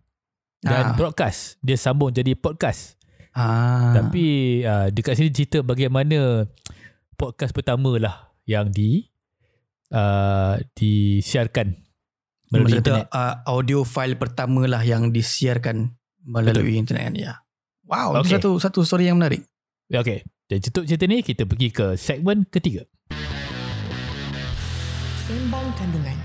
[0.59, 0.95] Dan Ah.
[0.95, 1.59] broadcast.
[1.59, 2.95] Dia sambung jadi podcast.
[3.31, 3.91] Ah.
[3.91, 4.23] Tapi
[4.63, 6.47] uh, dekat sini cerita bagaimana
[7.13, 9.08] podcast pertama lah yang di
[9.91, 11.73] uh, disiarkan
[12.49, 13.13] melalui Maksud kata, internet.
[13.13, 17.33] uh, audio file pertama lah yang disiarkan melalui internet kan ya.
[17.85, 18.33] Wow, itu Okay.
[18.37, 19.45] satu satu story yang menarik.
[19.85, 20.21] Ya, Okay.
[20.45, 22.81] Dan untuk cerita ni kita pergi ke segmen ketiga.
[25.21, 26.17] Sembang kandungan.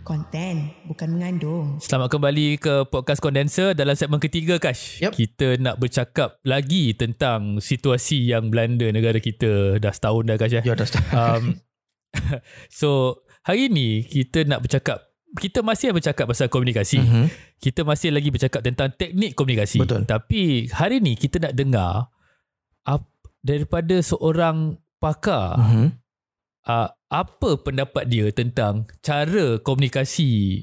[0.00, 1.66] Konten bukan mengandung.
[1.76, 5.02] Selamat kembali ke podcast kondenser dalam segmen ketiga Kash.
[5.02, 5.12] Yep.
[5.12, 10.54] Kita nak bercakap lagi tentang situasi yang melanda negara kita dah setahun dah Kash.
[10.54, 10.62] Ya.
[10.62, 11.04] Ya, dah start.
[11.10, 11.42] Um,
[12.72, 15.02] so hari ni kita nak bercakap
[15.36, 16.96] kita masih bercakap pasal komunikasi.
[16.96, 17.24] Mhm.
[17.58, 19.76] Kita masih lagi bercakap tentang teknik komunikasi.
[19.78, 20.04] Betul.
[20.04, 22.08] Tapi hari ni kita nak dengar
[22.82, 25.86] ap- daripada seorang pakar Mhm.
[26.64, 30.62] uh, apa pendapat dia tentang cara komunikasi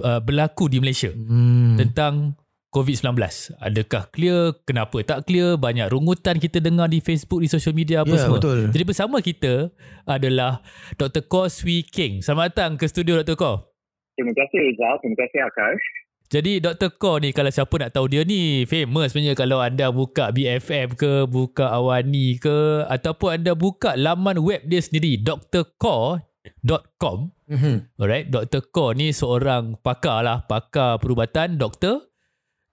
[0.00, 1.76] uh, berlaku di Malaysia Hmm.
[1.76, 2.34] tentang
[2.74, 3.14] COVID-19.
[3.56, 4.52] Adakah clear?
[4.64, 5.54] Kenapa tak clear?
[5.54, 8.42] Banyak rungutan kita dengar di Facebook, di social media apa Ya, semua.
[8.42, 8.68] betul.
[8.68, 9.70] Jadi bersama kita
[10.02, 10.58] adalah
[10.94, 11.22] Dr.
[11.22, 12.18] Ko Swee King.
[12.18, 13.34] Selamat datang ke studio Dr.
[13.34, 13.50] Ko.
[14.14, 15.84] Terima kasih Rizal, terima kasih Akash.
[16.26, 16.88] Jadi Dr.
[16.92, 21.24] Ko ni kalau siapa nak tahu dia ni famous sebenarnya kalau anda buka BFM ke,
[21.24, 27.96] buka Awani ke ataupun anda buka laman web dia sendiri drko.com Mhm.
[27.96, 28.60] Alright, Dr.
[28.66, 32.02] Ko ni seorang pakar lah, pakar perubatan, doktor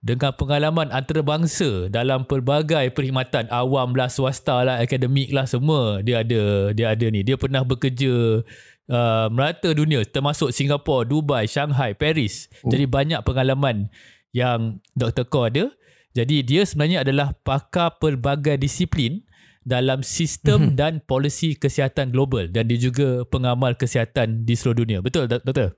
[0.01, 6.73] dengan pengalaman antarabangsa dalam pelbagai perkhidmatan awam lah, swasta lah, akademik lah semua dia ada
[6.73, 7.21] dia ada ni.
[7.21, 8.41] Dia pernah bekerja
[8.89, 12.49] uh, merata dunia termasuk Singapura, Dubai, Shanghai, Paris.
[12.65, 12.73] Oh.
[12.73, 13.93] Jadi banyak pengalaman
[14.33, 15.29] yang Dr.
[15.29, 15.69] Ko ada.
[16.11, 19.23] Jadi dia sebenarnya adalah pakar pelbagai disiplin
[19.61, 20.75] dalam sistem Mhm.
[20.75, 24.99] dan polisi kesihatan global dan dia juga pengamal kesihatan di seluruh dunia.
[25.05, 25.77] Betul doktor?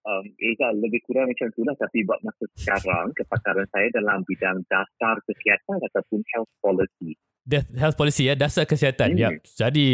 [0.00, 5.20] Um, Rizal, lebih kurang macam itulah tapi buat masa sekarang kepakaran saya dalam bidang dasar
[5.28, 7.20] kesihatan ataupun health policy.
[7.44, 9.12] Death health policy ya, dasar kesihatan.
[9.12, 9.20] Hmm.
[9.20, 9.28] Ya.
[9.44, 9.88] Jadi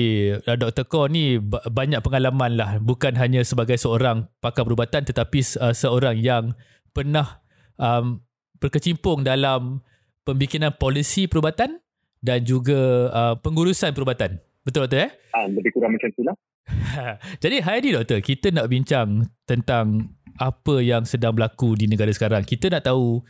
[0.46, 0.86] uh, Dr.
[0.86, 6.14] Ko ni ba- banyak pengalaman lah bukan hanya sebagai seorang pakar perubatan tetapi uh, seorang
[6.22, 6.54] yang
[6.94, 7.42] pernah
[7.74, 8.22] um,
[8.62, 9.82] berkecimpung dalam
[10.22, 11.82] pembikinan polisi perubatan
[12.22, 14.38] dan juga uh, pengurusan perubatan.
[14.66, 15.10] Betul doktor eh?
[15.34, 16.34] Um, lebih kurang macam itulah.
[17.42, 22.44] Jadi hari ni doktor, kita nak bincang tentang apa yang sedang berlaku di negara sekarang.
[22.44, 23.24] Kita nak tahu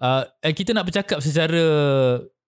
[0.00, 1.62] uh, eh, kita nak bercakap secara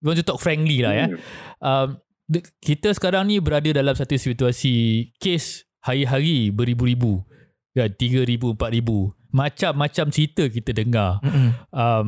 [0.01, 1.07] we want to talk frankly lah ya.
[1.07, 1.19] Hmm.
[1.61, 1.89] Um,
[2.31, 7.27] de- kita sekarang ni berada dalam satu situasi kes hari-hari beribu-ribu.
[7.77, 9.15] Kan 3000 4000.
[9.31, 11.23] Macam-macam cerita kita dengar.
[11.23, 11.51] Mhm.
[11.71, 12.07] Um,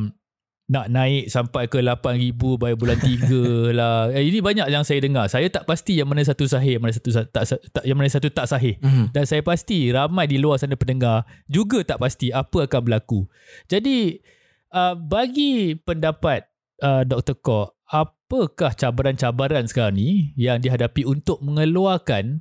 [0.63, 4.07] nak naik sampai ke 8000 by bulan 3 lah.
[4.15, 5.27] Eh, ini banyak yang saya dengar.
[5.27, 8.07] Saya tak pasti yang mana satu sahih, yang mana satu sa- tak, tak yang mana
[8.07, 8.79] satu tak sahih.
[8.79, 9.11] Mhm.
[9.11, 13.27] Dan saya pasti ramai di luar sana pendengar juga tak pasti apa akan berlaku.
[13.67, 14.23] Jadi
[14.71, 16.47] uh, bagi pendapat
[16.79, 17.35] uh, Dr.
[17.43, 22.39] Ko, apakah cabaran-cabaran sekarang ni yang dihadapi untuk mengeluarkan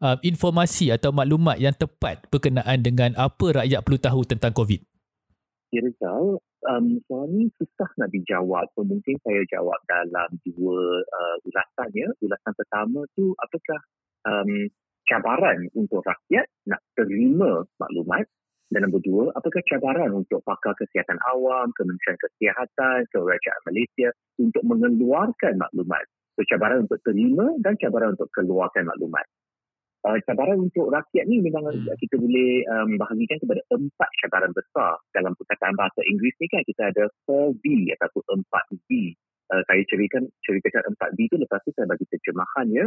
[0.00, 4.80] uh, informasi atau maklumat yang tepat berkenaan dengan apa rakyat perlu tahu tentang COVID?
[5.76, 8.64] Rizal, um, soalan ni susah nak dijawab.
[8.72, 12.08] So, mungkin saya jawab dalam dua uh, ulasan ya.
[12.24, 13.80] Ulasan pertama tu apakah
[14.24, 14.72] um,
[15.04, 18.24] cabaran untuk rakyat nak terima maklumat
[18.68, 25.56] dan nombor dua, apakah cabaran untuk pakar kesihatan awam, Kementerian Kesihatan, Kerajaan Malaysia untuk mengeluarkan
[25.56, 26.04] maklumat.
[26.36, 29.24] So, cabaran untuk terima dan cabaran untuk keluarkan maklumat.
[30.06, 31.90] Uh, cabaran untuk rakyat ni memang Hmm.
[31.98, 34.94] kita boleh um, bahagikan kepada empat cabaran besar.
[35.10, 38.88] Dalam perkataan bahasa Inggeris ni kan kita ada 4V ataupun 4V.
[39.50, 42.86] Uh, saya ceritakan, ceritakan 4V tu lepas tu saya bagi terjemahannya.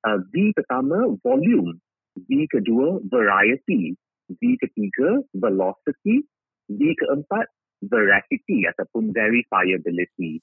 [0.00, 1.76] Uh, V pertama, volume.
[2.16, 3.92] V kedua, variety.
[4.32, 6.24] V ketiga, velocity.
[6.72, 7.52] V keempat,
[7.84, 10.40] veracity ataupun verifiability.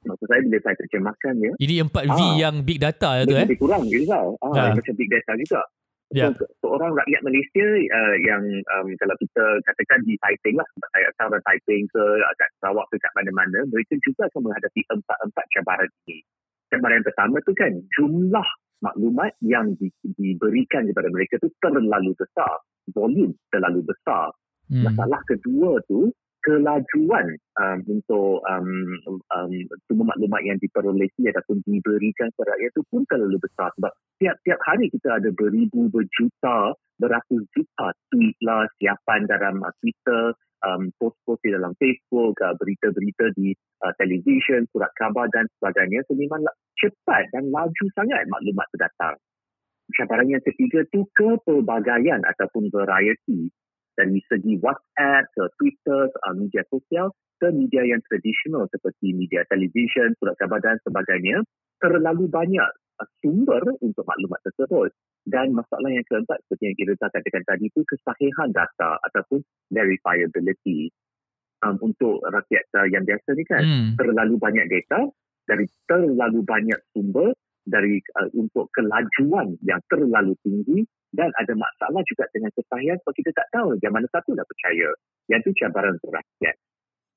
[0.00, 2.32] Maksud saya bila saya terjemahkan ya, Ini empat V Ah.
[2.40, 3.44] yang big data tu dia eh.
[3.44, 4.32] lebih kurang Rizal.
[4.40, 4.72] Ah, Ah.
[4.72, 5.62] Macam big data juga.
[6.10, 6.26] Ya.
[6.34, 8.42] So, seorang rakyat Malaysia uh, yang
[8.74, 12.02] um, kalau kita katakan di Taiping lah, saya dari Taiping ke
[12.34, 16.18] kat Sarawak ke kat mana-mana, mereka juga akan menghadapi empat-empat cabaran ini.
[16.66, 18.48] Cabaran yang pertama tu kan, jumlah
[18.82, 19.86] maklumat yang di,
[20.18, 22.58] diberikan kepada mereka tu terlalu besar.
[22.90, 24.34] Volume terlalu besar.
[24.66, 24.90] Hmm.
[24.90, 26.10] Masalah kedua tu
[26.40, 27.26] kelajuan
[27.60, 28.68] um, untuk um,
[29.32, 29.52] um,
[29.88, 34.86] semua maklumat yang diperolehi ataupun diberikan kepada rakyat itu pun terlalu besar sebab tiap-tiap hari
[34.88, 41.50] kita ada beribu, berjuta, beratus juta tweet lah, siapan dalam uh, Twitter, um, post-post di
[41.52, 46.04] dalam Facebook, uh, berita-berita di uh, televisyen, surat khabar dan sebagainya.
[46.08, 46.44] So memang
[46.76, 49.16] cepat dan laju sangat maklumat itu datang.
[49.90, 53.50] Cabaran yang ketiga tu kepelbagaian ataupun variety
[54.00, 60.16] dari segi WhatsApp ke Twitter, uh, media sosial ke media yang tradisional seperti media televisyen,
[60.16, 61.44] surat khabar dan sebagainya,
[61.80, 64.92] terlalu banyak uh, sumber untuk maklumat tersebut.
[65.28, 70.88] Dan masalah yang keempat seperti yang kita katakan tadi itu kesahihan data ataupun verifiability.
[71.60, 73.92] Um, untuk rakyat uh, yang biasa ni kan, Hmm.
[74.00, 75.12] terlalu banyak data
[75.44, 77.36] dari terlalu banyak sumber
[77.66, 83.30] dari uh, untuk kelajuan yang terlalu tinggi dan ada masalah juga dengan kesahihan sebab kita
[83.34, 84.88] tak tahu yang mana satu nak percaya.
[85.26, 86.56] Yang itu cabaran untuk rakyat.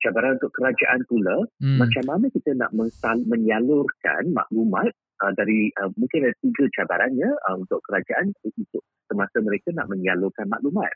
[0.03, 1.79] Cabaran untuk kerajaan pula, Hmm.
[1.79, 4.91] macam mana kita nak mensal- menyalurkan maklumat
[5.23, 10.49] uh, dari uh, mungkin ada tiga cabarannya uh, untuk kerajaan untuk semasa mereka nak menyalurkan
[10.51, 10.91] maklumat.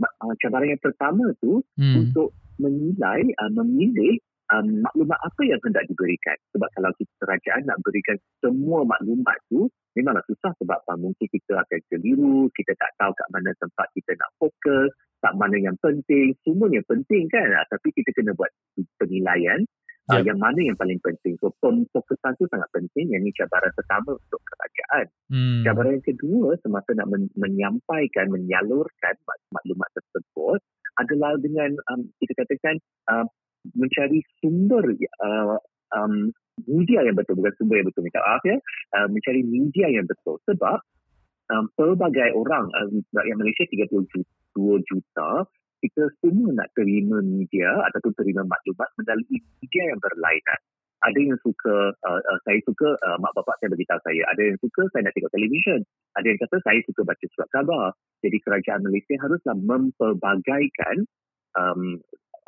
[0.00, 2.00] Ma- uh, cabaran yang pertama tu Hmm.
[2.06, 4.16] untuk menilai, uh, memilih
[4.52, 6.36] um, maklumat apa yang hendak diberikan.
[6.54, 11.56] Sebab kalau kita kerajaan nak berikan semua maklumat tu, memanglah susah sebab uh, mungkin kita
[11.56, 14.90] akan keliru, kita tak tahu kat mana tempat kita nak fokus,
[15.24, 17.48] tak mana yang penting, semuanya penting kan.
[17.50, 18.50] Uh, tapi kita kena buat
[19.00, 19.64] penilaian
[20.12, 20.30] uh, Ya.
[20.32, 21.34] yang mana yang paling penting.
[21.42, 23.10] So pemfokusan tu sangat penting.
[23.10, 25.06] Yang ini cabaran pertama untuk kerajaan.
[25.26, 25.62] Hmm.
[25.66, 30.62] Cabaran yang kedua semasa nak men- menyampaikan, menyalurkan mak- maklumat tersebut
[30.96, 32.80] adalah dengan um, kita katakan
[33.12, 33.26] uh,
[33.76, 34.84] mencari sumber
[35.22, 35.56] uh,
[35.92, 36.32] um,
[36.64, 38.56] media yang betul, bukan sumber yang betul, minta maaf ya,
[38.96, 40.40] uh, mencari media yang betul.
[40.48, 40.78] Sebab
[41.52, 45.30] um, pelbagai orang, uh, rakyat Malaysia 32 juta,
[45.84, 50.60] kita semua nak terima media ataupun terima maklumat melalui media yang berlainan.
[51.04, 54.22] Ada yang suka, uh, uh, saya suka, uh, mak bapak saya beritahu saya.
[54.32, 55.80] Ada yang suka, saya nak tengok televisyen.
[56.16, 57.86] Ada yang kata, saya suka baca surat khabar.
[58.24, 61.04] Jadi kerajaan Malaysia haruslah mempelbagaikan
[61.54, 62.00] um,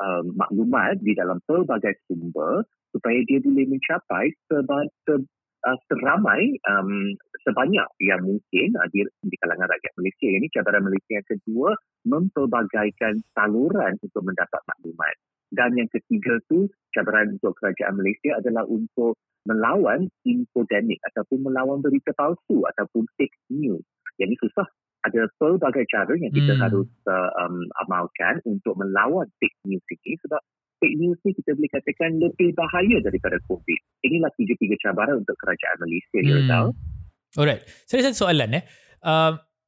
[0.03, 8.23] um, maklumat di dalam pelbagai sumber supaya dia boleh mencapai uh, seramai um, sebanyak yang
[8.23, 10.29] mungkin uh, di, di kalangan rakyat Malaysia.
[10.31, 11.71] Ini cabaran Malaysia yang kedua,
[12.07, 15.15] mempelbagaikan saluran untuk mendapat maklumat.
[15.49, 19.17] Dan yang ketiga tu, cabaran untuk kerajaan Malaysia adalah untuk
[19.49, 23.81] melawan infodemic ataupun melawan berita palsu ataupun fake news.
[24.21, 24.69] Yang ini susah.
[25.09, 26.62] Ada pelbagai cara yang kita Hmm.
[26.68, 30.40] harus uh, um, amalkan untuk melawan fake news ini sebab
[30.79, 33.81] fake news ni kita boleh katakan lebih bahaya daripada COVID.
[34.05, 36.51] Inilah tiga-tiga cabaran untuk kerajaan Malaysia, ya Hmm.
[36.53, 36.68] tahu.
[37.40, 37.62] Alright.
[37.88, 38.64] Saya ada satu soalan eh.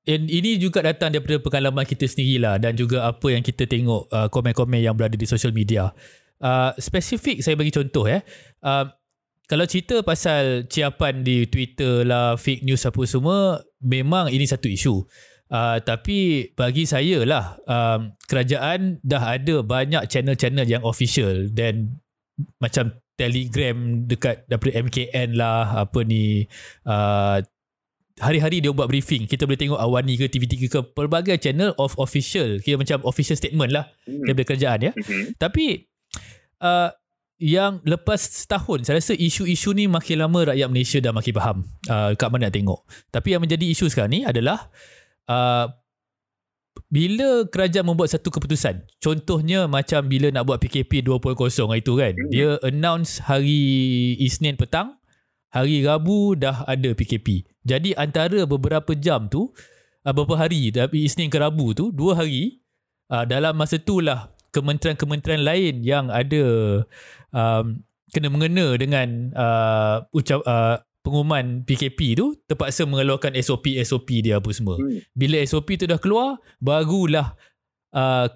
[0.09, 4.29] And ini juga datang daripada pengalaman kita sendirilah dan juga apa yang kita tengok uh,
[4.33, 5.92] komen-komen yang berada di social media.
[6.40, 8.24] Uh, spesifik saya bagi contoh eh.
[8.64, 8.88] Uh,
[9.44, 15.05] kalau cerita pasal ciapan di Twitter lah, fake news apa semua, memang ini satu isu.
[15.50, 21.98] Uh, tapi bagi saya lah, um, kerajaan dah ada banyak channel-channel yang official dan
[22.62, 26.46] macam Telegram dekat daripada MKN lah, apa ni,
[26.86, 27.42] uh,
[28.20, 29.26] hari-hari dia buat briefing.
[29.26, 32.60] Kita boleh tengok Awani ke TV3 ke pelbagai channel of official.
[32.60, 34.22] Kira macam official statement lah Hmm.
[34.24, 34.92] daripada kerajaan ya.
[34.94, 35.40] Mhm.
[35.40, 35.88] Tapi
[36.62, 36.92] uh,
[37.40, 41.58] yang lepas setahun saya rasa isu-isu ni makin lama rakyat Malaysia dah makin faham
[41.88, 42.80] uh, kat mana nak tengok.
[43.08, 44.68] Tapi yang menjadi isu sekarang ni adalah
[45.31, 45.71] uh,
[46.90, 48.83] bila kerajaan membuat satu keputusan?
[48.99, 52.11] Contohnya macam bila nak buat PKP 2.0 hari tu kan?
[52.19, 52.31] Hmm.
[52.35, 54.99] dia announce hari Isnin petang
[55.51, 59.51] hari Rabu dah ada PKP jadi antara beberapa jam tu
[60.07, 62.62] uh, beberapa hari dari Isnin ke Rabu tu dua hari
[63.11, 66.43] uh, dalam masa tu lah kementerian-kementerian lain yang ada
[67.35, 74.50] um, kena mengena dengan uh, ucap uh, pengumuman PKP tu terpaksa mengeluarkan SOP-SOP dia apa
[74.52, 74.76] semua.
[74.76, 75.00] Hmm.
[75.16, 77.32] Bila SOP tu dah keluar, barulah
[77.96, 78.26] uh,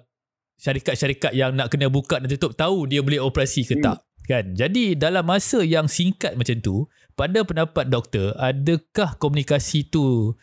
[0.57, 3.85] syarikat-syarikat yang nak kena buka dan tutup tahu dia boleh operasi ke Hmm.
[3.85, 3.97] tak.
[4.25, 4.57] Kan?
[4.57, 10.33] Jadi dalam masa yang singkat macam tu, pada pendapat doktor, adakah komunikasi tu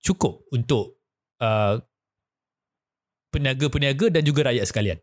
[0.00, 0.96] cukup untuk
[1.44, 1.76] uh,
[3.28, 4.98] peniaga-peniaga dan juga rakyat sekalian?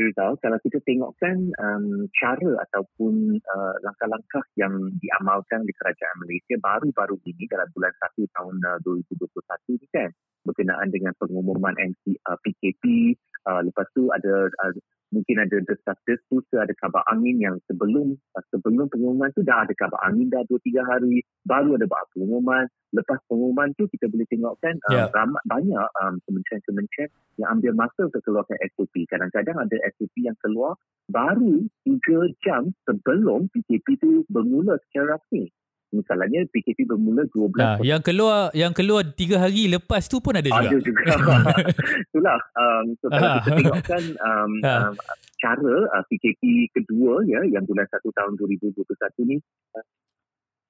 [0.00, 7.20] Rizal, kalau kita tengokkan um, cara ataupun uh, langkah-langkah yang diamalkan di kerajaan Malaysia baru-baru
[7.28, 10.08] ini dalam bulan 1 tahun uh, 2021 ini kan
[10.48, 13.14] berkenaan dengan pengumuman MC, uh, PKP
[13.46, 14.72] uh, lepas tu ada uh,
[15.10, 18.14] mungkin ada desas-desus ada kabar angin yang sebelum
[18.54, 22.64] sebelum pengumuman tu dah ada kabar angin dah 2-3 hari baru ada buat pengumuman.
[22.90, 25.06] Lepas pengumuman tu kita boleh tengokkan uh, Ya.
[25.14, 30.74] ramai banyak um, kementerian-kementerian yang ambil masa untuk keluarkan SOP kadang-kadang ada SOP yang keluar
[31.06, 35.50] baru 3 jam sebelum PKP tu bermula secara rasmi
[35.90, 40.46] misalnya PKP bermula 12 Nah, yang keluar yang keluar tiga hari lepas tu pun ada
[40.46, 40.70] juga.
[40.70, 41.02] ada juga.
[42.10, 42.38] Itulah.
[42.54, 43.42] Um, so kalau Ah.
[43.42, 44.88] kita tengokkan um, Ah.
[44.88, 44.94] um,
[45.36, 48.86] cara uh, PKP kedua ya yang bulan 1 tahun 2021
[49.26, 49.36] ni
[49.74, 49.84] uh,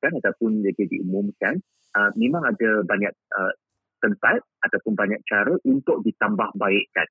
[0.01, 1.61] kan ataupun dia diumumkan
[1.93, 3.53] uh, memang ada banyak uh,
[4.01, 7.05] tempat ataupun banyak cara untuk ditambah baikkan.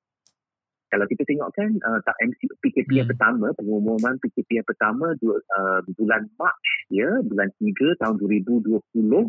[0.89, 3.13] Kalau kita tengokkan uh, tak MC PKP yang Hmm.
[3.13, 6.56] pertama pengumuman PKP yang pertama uh, bulan Mac
[6.89, 8.82] ya bulan 3 tahun 2020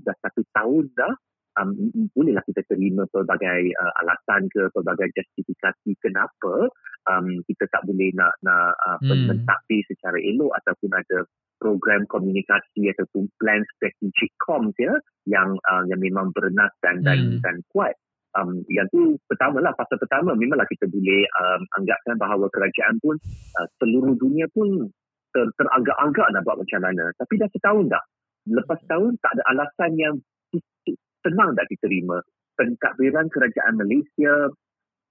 [0.05, 1.15] dah satu tahun dah
[1.61, 1.71] um,
[2.17, 6.73] bolehlah kita terima pelbagai uh, alasan ke pelbagai justifikasi kenapa
[7.11, 9.29] um, kita tak boleh nak nak uh, Hmm.
[9.29, 11.29] mentadbir secara elok ataupun ada
[11.61, 14.97] program komunikasi ataupun plan strategic comms ya
[15.29, 17.41] yang uh, yang memang bernas dan dan Hmm.
[17.45, 17.93] dan kuat
[18.39, 23.17] um, yang tu pertama lah fasa pertama memanglah kita boleh um, anggapkan bahawa kerajaan pun
[23.59, 24.91] uh, seluruh dunia pun
[25.35, 27.11] ter, teragak-agak nak buat macam mana.
[27.19, 28.05] Tapi dah setahun dah.
[28.51, 30.15] Lepas tahun tak ada alasan yang
[31.23, 32.19] senang tak diterima.
[32.57, 34.53] Pentadbiran kerajaan Malaysia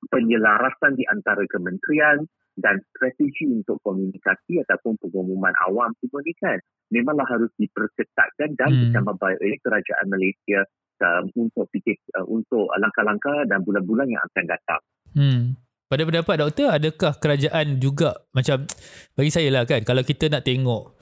[0.10, 2.23] penyelarasan di antara kementerian
[2.60, 6.60] dan strategi untuk komunikasi ataupun pengumuman awam semua ni kan
[6.91, 8.82] memanglah harus diperketatkan dan Hmm.
[8.89, 10.60] ditambah baik oleh kerajaan Malaysia
[11.01, 14.81] um, untuk fikir uh, untuk langkah-langkah dan bulan-bulan yang akan datang.
[15.15, 15.41] Hmm.
[15.89, 18.69] Pada pendapat doktor, adakah kerajaan juga macam
[19.17, 20.93] bagi saya lah kan, kalau kita nak tengok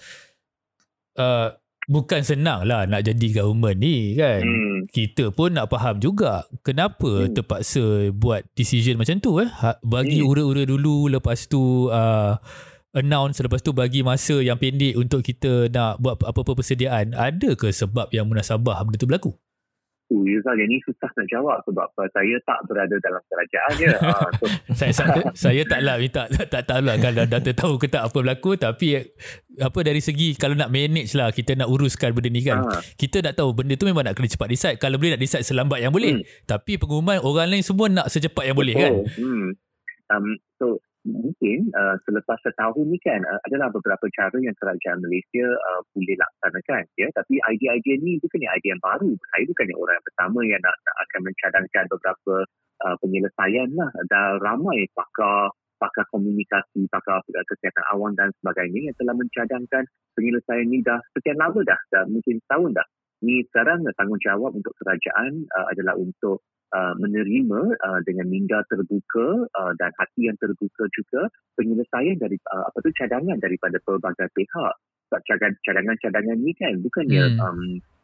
[1.19, 1.51] uh,
[1.87, 4.43] bukan senang lah nak jadi government ni kan.
[4.43, 4.79] Hmm.
[4.87, 7.35] Kita pun nak faham juga kenapa Hmm.
[7.35, 9.49] terpaksa buat decision macam tu eh.
[9.51, 10.31] Ha, bagi Hmm.
[10.31, 12.39] ura-ura dulu lepas tu uh,
[12.95, 17.11] announce lepas tu bagi masa yang pendek untuk kita nak buat apa-apa persediaan.
[17.11, 19.35] Ada ke sebab yang munasabah benda tu berlaku?
[20.07, 23.91] Tu Yuzal yang ni susah nak jawab sebab apa, saya tak berada dalam kerajaan je.
[23.91, 24.45] uh, so,
[24.79, 28.55] saya saya, saya taklah minta tak tak tahulah kalau data tahu ke tak apa berlaku
[28.55, 29.03] tapi
[29.57, 33.19] apa dari segi kalau nak manage lah kita nak uruskan benda ni kan ah, kita
[33.19, 35.91] nak tahu benda tu memang nak kena cepat decide kalau boleh nak decide selambat yang
[35.91, 36.23] boleh Hmm.
[36.47, 39.19] tapi pengumuman orang lain semua nak secepat yang boleh kan betul.
[39.19, 39.47] Hmm.
[40.07, 40.65] Um, so
[41.07, 46.15] mungkin uh, selepas setahun ni kan uh, adalah beberapa cara yang kerajaan Malaysia uh, boleh
[46.19, 47.07] laksanakan ya.
[47.15, 49.11] Tapi idea-idea ni bukannya idea yang baru.
[49.33, 52.33] Saya bukannya orang yang pertama yang nak, nak akan mencadangkan beberapa
[52.83, 53.89] uh, penyelesaian lah.
[54.11, 59.83] Dah ramai pakar pakar komunikasi pakar kesihatan awam dan sebagainya yang telah mencadangkan
[60.17, 62.87] penyelesaian ni dah sekian lama dah, dah mungkin setahun dah
[63.23, 69.73] ni sekarang tanggungjawab untuk kerajaan uh, adalah untuk uh, menerima uh, dengan minda terbuka uh,
[69.79, 74.73] dan hati yang terbuka juga penyelesaian dari uh, apa tu cadangan daripada pelbagai pihak.
[75.07, 75.21] Sebab
[75.63, 77.39] cadangan-cadangan ni kan bukannya Hmm.
[77.39, 77.61] um,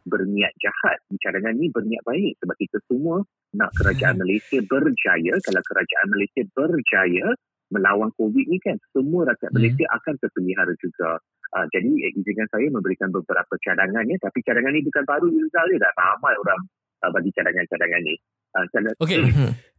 [0.07, 0.99] berniat jahat.
[1.19, 3.23] Cadangan ni berniat baik sebab kita semua
[3.55, 5.33] nak kerajaan Malaysia berjaya.
[5.43, 7.27] Kalau kerajaan Malaysia berjaya
[7.71, 9.57] melawan COVID ni kan semua rakyat Hmm.
[9.61, 11.21] Malaysia akan terpelihara juga.
[11.53, 15.79] Uh, jadi eh, izinkan saya memberikan beberapa cadangannya tapi cadangan ni bukan baru Yuzal dia
[15.79, 16.61] dah ramai orang
[17.05, 18.15] uh, bagi cadangan-cadangan ni.
[18.53, 19.21] Uh, cara- Okey.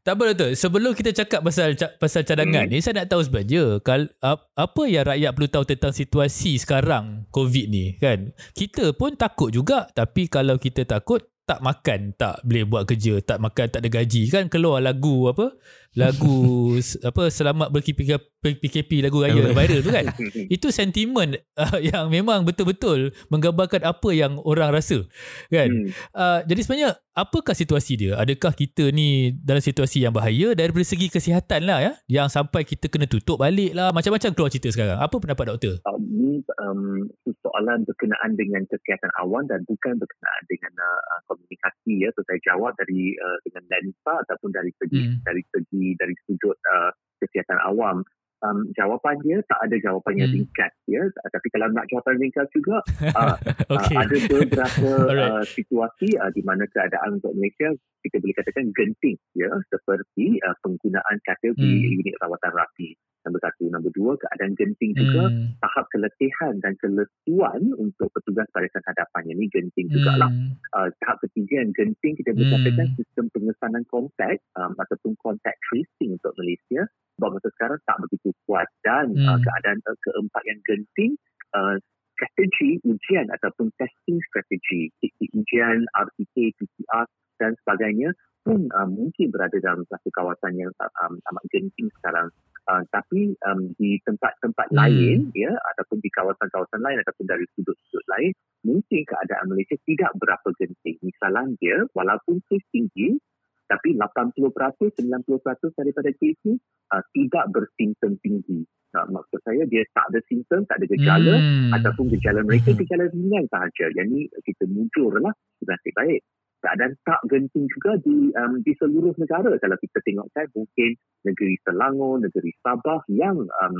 [0.04, 2.76] Tak apa Doktor, sebelum kita cakap pasal pasal cadangan Hmm.
[2.76, 7.24] ni, saya nak tahu sebenarnya kal, ap, apa yang rakyat perlu tahu tentang situasi sekarang
[7.32, 8.30] COVID ni kan.
[8.52, 13.40] Kita pun takut juga, tapi kalau kita takut tak makan, tak boleh buat kerja, tak
[13.40, 15.56] makan, tak ada gaji kan keluar lagu apa?
[15.94, 16.74] Lagu
[17.06, 20.04] apa selamat berPKP PKP lagu raya viral tu kan.
[20.54, 25.08] Itu sentimen uh, yang memang betul-betul menggambarkan apa yang orang rasa
[25.48, 25.70] kan.
[25.70, 25.88] Hmm.
[26.12, 28.20] Uh, jadi sebenarnya apakah situasi dia?
[28.20, 31.92] Adakah kita ni dalam situasi yang bahaya dari segi kesihatan lah ya?
[32.10, 33.94] Yang sampai kita kena tutup balik lah.
[33.96, 35.00] Macam-macam keluar cerita sekarang.
[35.00, 35.80] Apa pendapat doktor?
[36.04, 37.08] Ni um,
[37.40, 42.12] soalan berkenaan dengan kesihatan awam dan bukan berkenaan dengan uh, komunikasi ya.
[42.12, 45.18] So saya jawab dari uh, dengan lensa ataupun dari segi Hmm.
[45.26, 48.00] dari segi dari sudut uh, kesihatan awam.
[48.44, 50.36] Um, jawapan dia tak ada jawapan yang Hmm.
[50.44, 51.00] ringkas ya.
[51.32, 52.76] Tapi kalau nak jawapan ringkas juga
[53.16, 53.36] uh,
[53.72, 53.96] Okay.
[53.96, 55.32] Uh, ada beberapa Alright.
[55.32, 57.72] uh, situasi uh, di mana keadaan untuk Malaysia
[58.04, 61.96] kita boleh katakan genting ya seperti uh, penggunaan katil di Hmm.
[62.04, 62.92] unit rawatan rapi.
[63.24, 63.64] Nombor satu.
[63.72, 65.56] Nombor dua, keadaan genting juga Hmm.
[65.64, 69.32] tahap keletihan dan kelesuan untuk petugas barisan hadapan.
[69.32, 70.28] Ini genting jugalah.
[70.28, 70.60] Hmm.
[70.76, 72.56] Uh, tahap ketiga yang genting kita boleh Hmm.
[72.60, 78.66] katakan sistem pengesanan kontak um, ataupun contact tracing untuk Malaysia masa sekarang tak begitu kuat
[78.82, 79.42] dan uh, Hmm.
[79.42, 81.12] keadaan uh, keempat yang genting
[81.54, 81.78] uh,
[82.14, 84.90] strategi ujian ataupun testing strategi
[85.34, 87.06] ujian RTK, PCR
[87.42, 88.14] dan sebagainya
[88.44, 92.28] pun uh, mungkin berada dalam satu kawasan yang uh, um, amat genting sekarang.
[92.64, 94.78] Uh, tapi um, di tempat-tempat Hmm.
[94.80, 98.32] lain ya ataupun di kawasan-kawasan lain ataupun dari sudut-sudut lain
[98.64, 100.96] mungkin keadaan Malaysia tidak berapa genting.
[101.04, 103.20] Misalnya dia walaupun kes tinggi
[103.68, 106.56] tapi 80% 90% daripada kes ni
[106.88, 108.64] uh, tidak bersimptom tinggi.
[108.96, 111.68] Uh, maksud saya dia tak ada simptom, tak ada gejala Hmm.
[111.76, 112.80] ataupun gejala mereka Hmm.
[112.80, 113.92] gejala ringan sahaja.
[113.92, 115.36] Yang ni kita mujur lah
[115.68, 116.24] nasib baik.
[116.64, 119.52] Keadaan tak genting juga di um, di seluruh negara.
[119.60, 120.96] Kalau kita tengok kan mungkin
[121.28, 123.76] negeri Selangor, negeri Sabah yang um,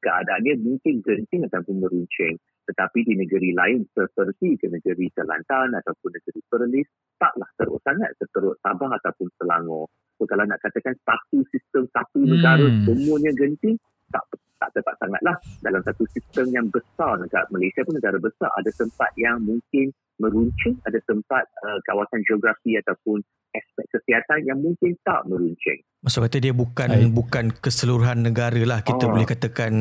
[0.00, 2.40] keadaannya mungkin genting ataupun meruncing.
[2.66, 6.88] Tetapi di negeri lain seperti ke negeri Kelantan ataupun negeri Perlis
[7.20, 9.92] taklah teruk sangat seteruk Sabah ataupun Selangor.
[10.16, 12.32] So kalau nak katakan satu sistem satu Hmm.
[12.32, 13.76] negara semuanya genting
[14.08, 14.24] tak
[14.56, 19.12] tak tepat sangatlah dalam satu sistem yang besar negara Malaysia pun negara besar ada tempat
[19.20, 23.20] yang mungkin meruncing ada tempat uh, kawasan geografi ataupun
[23.52, 27.12] aspek kesihatan yang mungkin tak meruncing Maksud kata dia bukan Baik.
[27.12, 29.10] bukan keseluruhan negara lah kita Ah.
[29.10, 29.72] boleh katakan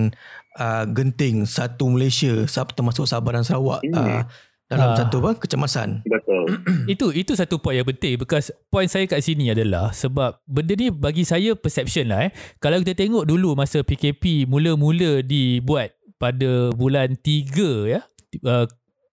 [0.55, 3.95] uh, genting satu Malaysia termasuk Sabah dan Sarawak Hmm.
[3.95, 4.23] uh,
[4.65, 4.97] dalam Ah.
[4.97, 6.01] satu apa kecemasan.
[6.03, 6.47] betul
[6.87, 10.89] Itu itu satu point yang penting because point saya kat sini adalah sebab benda ni
[10.89, 12.31] bagi saya perception lah eh.
[12.57, 18.01] Kalau kita tengok dulu masa PKP mula-mula dibuat pada bulan 3 ya,
[18.41, 18.65] uh,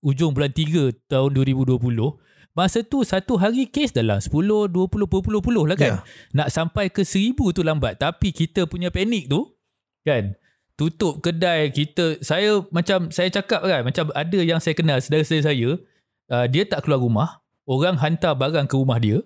[0.02, 1.78] ujung bulan 3 tahun 2020,
[2.52, 4.28] masa tu satu hari kes dalam 10,
[4.68, 6.02] 20, puluh-puluh lah kan.
[6.02, 6.04] Ya.
[6.36, 9.48] Nak sampai ke 1000 tu lambat tapi kita punya panik tu
[10.02, 10.34] kan
[10.74, 15.70] tutup kedai kita saya macam saya cakap kan macam ada yang saya kenal saudara-saudara saya
[16.32, 17.28] uh, dia tak keluar rumah
[17.68, 19.22] orang hantar barang ke rumah dia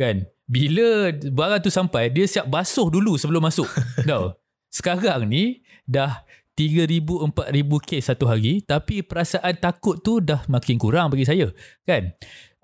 [0.00, 3.68] kan bila barang tu sampai dia siap basuh dulu sebelum masuk
[4.08, 4.32] tahu
[4.72, 11.10] sekarang ni dah 3000 4000 kes satu hari tapi perasaan takut tu dah makin kurang
[11.10, 11.50] bagi saya
[11.82, 12.14] kan?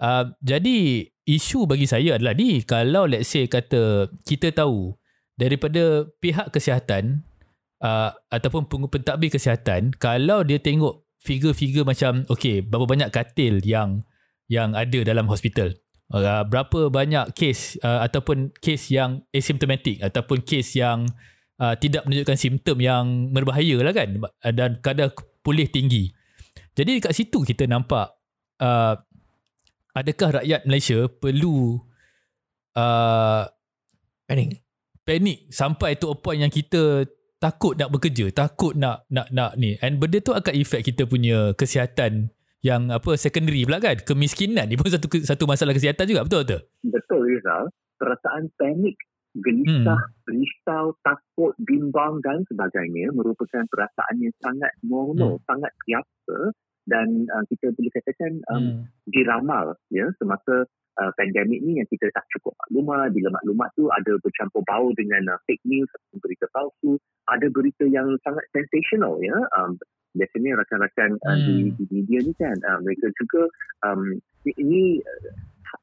[0.00, 4.94] Uh, jadi isu bagi saya adalah ni kalau let's say kata kita tahu
[5.38, 7.22] daripada pihak kesihatan
[7.84, 14.02] uh, ataupun pentadbir kesihatan kalau dia tengok figure-figure macam okay berapa banyak katil yang
[14.48, 15.70] yang ada dalam hospital
[16.12, 22.38] uh, berapa banyak kes uh, ataupun kes yang asymptomatic ataupun kes yang uh, tidak menunjukkan
[22.40, 24.16] simptom yang berbahaya lah kan
[24.56, 25.12] dan kadar
[25.44, 26.08] pulih tinggi
[26.72, 28.16] jadi dekat situ kita nampak
[28.64, 28.96] uh,
[29.92, 31.76] adakah rakyat Malaysia perlu
[32.78, 33.44] uh,
[34.30, 34.62] Panik.
[35.02, 37.02] panik sampai to a point yang kita
[37.42, 39.74] takut nak bekerja, takut nak nak nak ni.
[39.82, 42.30] And benda tu akan efek kita punya kesihatan
[42.62, 43.98] yang apa secondary pula kan.
[43.98, 46.62] Kemiskinan ni pun satu satu masalah kesihatan juga betul tak?
[46.86, 48.94] betul Rizal perasaan panik
[49.38, 56.50] gelisah, risau, takut, bimbang dan sebagainya merupakan perasaan yang sangat normal, sangat biasa
[56.90, 58.82] dan uh, kita boleh katakan um, Hmm.
[59.06, 60.66] diramal ya semasa
[60.98, 65.36] uh, pandemik ni yang kita tak cukup maklumat bila maklumat tu ada bercampur bau dengan
[65.36, 65.86] uh, fake news
[66.18, 66.98] berita palsu
[67.30, 69.78] ada berita yang sangat sensational ya um,
[70.18, 71.46] biasanya rakan-rakan uh, Hmm.
[71.46, 73.46] di, di media ni kan uh, mereka juga
[73.86, 74.18] um,
[74.48, 75.30] ini uh,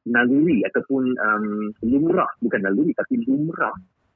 [0.08, 1.46] naluri ataupun um,
[1.84, 3.74] lumrah bukan naluri tapi lumrah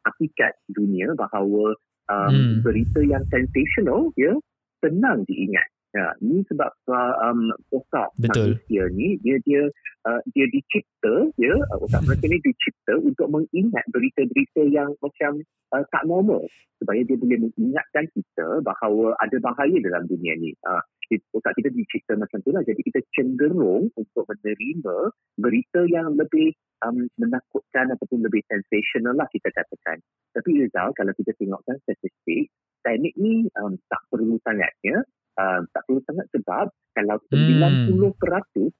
[0.07, 1.75] hakikat dunia bahawa
[2.11, 2.59] um, Hmm.
[2.59, 4.35] berita yang sensational ya
[4.83, 8.55] senang diingat Ya, ini sebab uh, um, otak Betul.
[8.55, 9.67] manusia ni dia dia
[10.07, 15.43] uh, dia dicipta ya uh, otak mereka ni dicipta untuk mengingat berita-berita yang macam
[15.75, 16.47] uh, tak normal
[16.79, 20.55] supaya dia boleh mengingatkan kita bahawa ada bahaya dalam dunia ni.
[20.63, 20.79] Uh,
[21.35, 22.63] otak kita dicipta macam tu lah.
[22.63, 26.55] Jadi kita cenderung untuk menerima berita yang lebih
[26.87, 29.99] um, menakutkan ataupun lebih sensational lah kita katakan.
[30.31, 32.47] Tapi Rizal, kalau kita tengokkan statistik,
[32.79, 35.03] panik ni um, tak perlu sangat ya.
[35.39, 37.95] Uh, tak perlu sangat sebab kalau 90%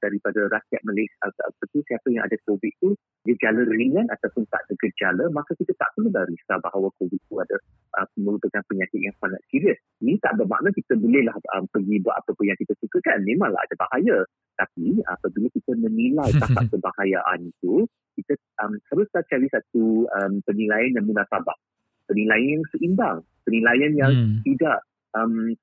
[0.04, 2.92] daripada rakyat Malaysia atau siapa yang ada COVID tu
[3.24, 7.40] gejala ringan ataupun tak ada gejala maka kita tak perlu dah risau bahawa COVID tu
[7.40, 7.56] ada
[7.96, 9.80] uh, merupakan penyakit yang sangat serius.
[10.04, 13.24] Ini tak bermakna kita bolehlah um, pergi buat apa pun yang kita suka kan.
[13.24, 14.18] Memanglah ada bahaya.
[14.60, 17.88] Tapi apabila kita menilai tahap kebahayaan itu
[18.20, 21.56] kita um, haruslah cari satu um, penilaian yang munasabah.
[22.04, 23.18] Penilaian yang seimbang.
[23.48, 24.38] Penilaian yang Hmm.
[24.44, 24.78] tidak
[25.16, 25.56] um,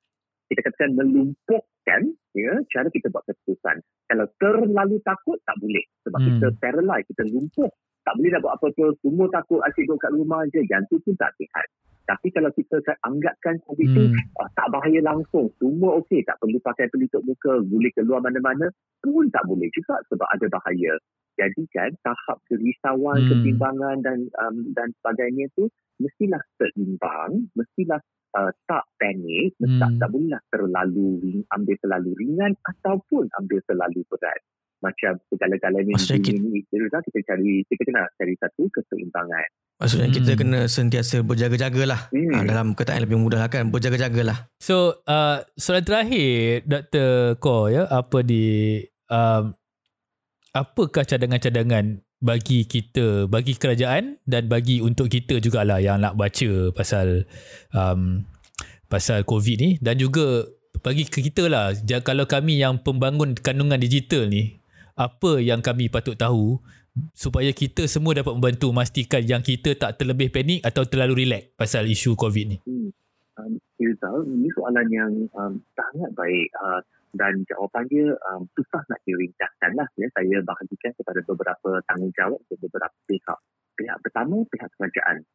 [0.50, 2.02] kita katakan melumpuhkan
[2.34, 3.80] ya cara kita buat keputusan.
[4.10, 6.28] Kalau terlalu takut tak boleh sebab Hmm.
[6.34, 7.70] kita paralyze, kita lumpuh.
[8.02, 11.14] Tak boleh nak buat apa-apa, semua takut asyik duduk kat rumah je, yang tu pun
[11.20, 11.68] tak sihat.
[12.10, 14.50] Tapi kalau kita anggapkan COVID itu Hmm.
[14.58, 18.74] tak bahaya langsung, semua okey, tak perlu pakai pelitup muka, boleh keluar mana-mana,
[19.06, 20.98] pun tak boleh juga sebab ada bahaya.
[21.38, 23.30] Jadi kan tahap kerisauan, Hmm.
[23.30, 25.70] kebimbangan dan um, dan sebagainya tu
[26.02, 28.02] mestilah seimbang, mestilah
[28.36, 29.80] uh, tak panik, hmm.
[29.80, 34.42] tak, tak bolehlah terlalu ring- ambil terlalu ringan ataupun ambil terlalu berat.
[34.80, 39.48] Macam segala-galanya Maksudnya di dunia ini, Rizal, kita cari kita kena cari satu keseimbangan.
[39.80, 40.40] Maksudnya kita Hmm.
[40.40, 42.02] kena sentiasa berjaga-jaga lah.
[42.16, 42.32] Hmm.
[42.32, 43.68] Ha, dalam kataan yang lebih mudah lah kan.
[43.72, 44.38] Berjaga-jaga lah.
[44.60, 47.36] So uh, soalan terakhir Dr.
[47.44, 48.80] Ko ya apa di
[49.12, 49.52] um,
[50.56, 57.24] apakah cadangan-cadangan bagi kita bagi kerajaan dan bagi untuk kita jugalah yang nak baca pasal
[57.72, 58.28] um,
[58.92, 60.44] pasal COVID ni dan juga
[60.84, 61.72] bagi kita lah
[62.04, 64.60] kalau kami yang pembangun kandungan digital ni
[65.00, 66.60] apa yang kami patut tahu
[67.16, 71.88] supaya kita semua dapat membantu memastikan yang kita tak terlebih panik atau terlalu relax pasal
[71.88, 72.58] isu COVID ni.
[72.68, 72.92] Hmm.
[73.40, 76.84] Um, Irzal, ini soalan yang um, sangat baik uh,
[77.16, 79.88] dan jawapannya um, susah nak diringkaskan lah.
[79.98, 80.08] Ya.
[80.14, 83.40] Saya bahagikan kepada beberapa tanggungjawab untuk beberapa pihak.
[83.78, 85.26] Pihak pertama, pihak kerajaan.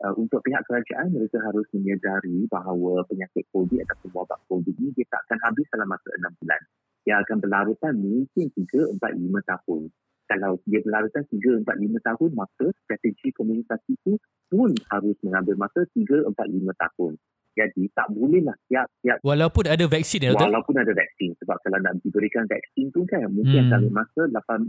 [0.00, 5.06] Uh, untuk pihak kerajaan, mereka harus menyedari bahawa penyakit COVID ataupun wabak COVID ini dia
[5.12, 6.60] tak akan habis dalam masa enam bulan.
[7.04, 9.82] Dia akan berlarutan mungkin 3, 4, 5 tahun.
[10.30, 14.14] Kalau dia berlarutan 3, 4, 5 tahun, maka strategi komunikasi itu
[14.48, 17.12] pun harus mengambil masa 3, 4, 5 tahun.
[17.56, 20.48] Jadi tak bolehlah tiap-tiap Walaupun ada vaksin ya Doktor?
[20.48, 21.30] walaupun ada vaksin.
[21.42, 23.70] Sebab kalau nak diberikan vaksin tu kan mungkin Hmm.
[23.70, 24.22] akan ambil masa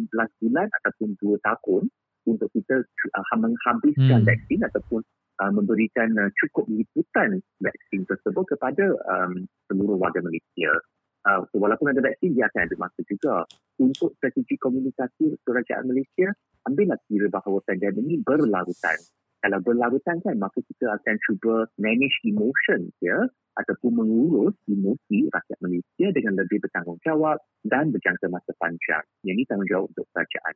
[0.10, 1.84] 18 bulan ataupun 2 tahun
[2.26, 2.76] untuk kita
[3.18, 4.28] uh, menghabiskan Hmm.
[4.28, 5.02] vaksin ataupun
[5.42, 10.72] uh, memberikan uh, cukup liputan vaksin tersebut kepada um, seluruh warga Malaysia.
[11.22, 13.46] Uh, so walaupun ada vaksin, dia akan ada masa juga.
[13.78, 16.30] Untuk strategi komunikasi kerajaan Malaysia,
[16.66, 18.98] ambillah kira bahawa pandemik ini berlarutan.
[19.42, 23.26] Kalau berlarutan kan, maka kita akan cuba manage emotion ya,
[23.58, 29.02] ataupun mengurus emosi rakyat Malaysia dengan lebih bertanggungjawab dan berjangka masa panjang.
[29.26, 30.54] Yang ini tanggungjawab untuk kerajaan.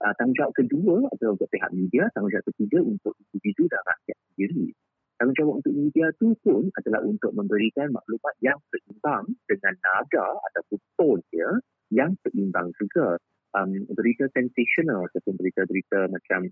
[0.00, 4.66] Uh, tanggungjawab kedua adalah untuk pihak media, tanggungjawab ketiga untuk individu dan rakyat sendiri.
[5.14, 11.22] Tanggungjawab untuk media tu pun adalah untuk memberikan maklumat yang seimbang dengan nada ataupun tone
[11.30, 11.50] dia
[11.92, 13.20] yang seimbang juga.
[13.54, 16.50] Um, berita sensational ataupun berita-berita macam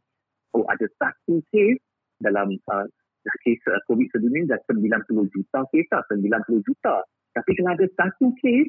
[0.55, 1.78] oh ada satu kes
[2.22, 2.86] dalam uh,
[3.44, 6.96] kes uh, COVID sedunia dah 90 juta kes lah, 90 juta.
[7.32, 8.68] Tapi kalau ada satu kes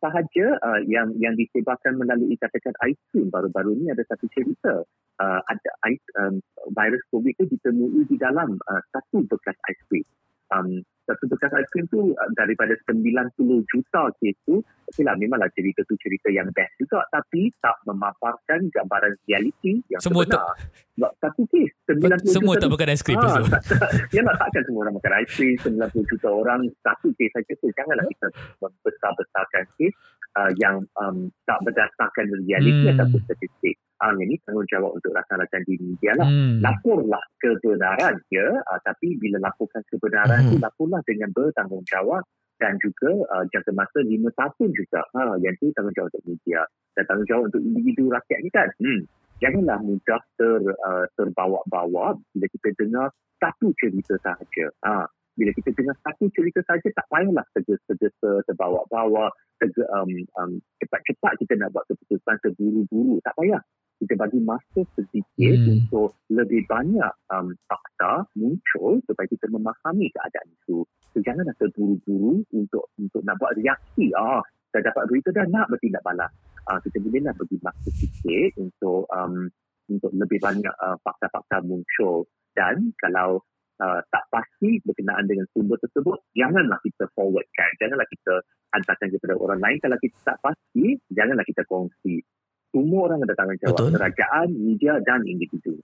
[0.00, 4.84] sahaja uh, yang yang disebarkan melalui katakan aiskrim baru-baru ni ada satu cerita
[5.20, 6.40] uh, ada ais, um,
[6.72, 10.04] virus COVID itu ditemui di dalam uh, satu bekas aiskrim.
[10.52, 10.68] Um,
[11.02, 13.34] satu bekas aiskrim tu uh, daripada 90
[13.66, 19.10] juta kes tu okeylah memanglah cerita tu cerita yang best juga tapi tak memaparkan gambaran
[19.26, 20.54] realiti yang Semua sebenar.
[20.94, 23.74] Sebab satu kes 90 Semua juta tak tu makan aiskrim Ah, lepas tu.
[23.74, 27.52] tak, tak, ya nak takkan semua orang makan aiskrim 90 juta orang satu kes saja
[27.58, 28.26] tu janganlah kita
[28.62, 29.94] membesar-besarkan kes
[30.38, 32.94] uh, yang um, tak berdasarkan realiti Hmm.
[32.94, 36.26] ataupun statistik Yang ini tanggungjawab untuk rakan-rakan di media lah.
[36.26, 36.58] Hmm.
[36.58, 38.46] laporlah kebenaran ya.
[38.66, 40.50] Uh, tapi bila laporkan kebenaran Mhm.
[40.50, 42.22] tu laporlah dengan bertanggungjawab
[42.58, 45.06] dan juga uh, jangka masa lima tahun juga.
[45.14, 46.66] Ha yang tu tanggungjawab untuk media
[46.98, 48.68] dan tanggungjawab untuk individu rakyat ni kan.
[48.82, 49.02] Hmm.
[49.38, 54.66] Janganlah mudah ter uh, terbawa-bawa bila kita dengar satu cerita sahaja.
[54.82, 61.40] Ha bila kita dengar satu cerita sahaja tak payahlah tergesa-gesa terbawa-bawa terge, um, um, cepat-cepat
[61.40, 63.16] kita nak buat keputusan terburu-buru.
[63.24, 63.62] Tak payah
[64.02, 65.78] kita bagi masa sedikit Hmm.
[65.78, 70.82] untuk lebih banyak um, fakta muncul supaya kita memahami keadaan itu.
[71.14, 74.10] So, janganlah terburu-buru untuk untuk nak buat reaksi.
[74.18, 74.42] Ah,
[74.74, 76.32] dah dapat berita dah nak bertindak balas.
[76.66, 79.46] Ah, kita bolehlah bagi masa sedikit untuk um,
[79.86, 82.26] untuk lebih banyak uh, fakta-fakta muncul.
[82.56, 83.42] Dan kalau
[83.82, 87.70] uh, tak pasti berkenaan dengan sumber tersebut, janganlah kita forwardkan.
[87.82, 88.34] Janganlah kita
[88.72, 89.78] hantarkan kepada orang lain.
[89.82, 92.24] Kalau kita tak pasti, janganlah kita kongsi.
[92.72, 93.76] Semua orang ada tanggungjawab.
[93.76, 93.90] Betul.
[93.94, 95.76] Kerajaan, media dan individu.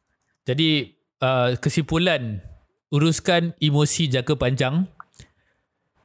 [0.48, 2.40] Jadi uh, kesimpulan
[2.88, 4.88] uruskan emosi jangka panjang.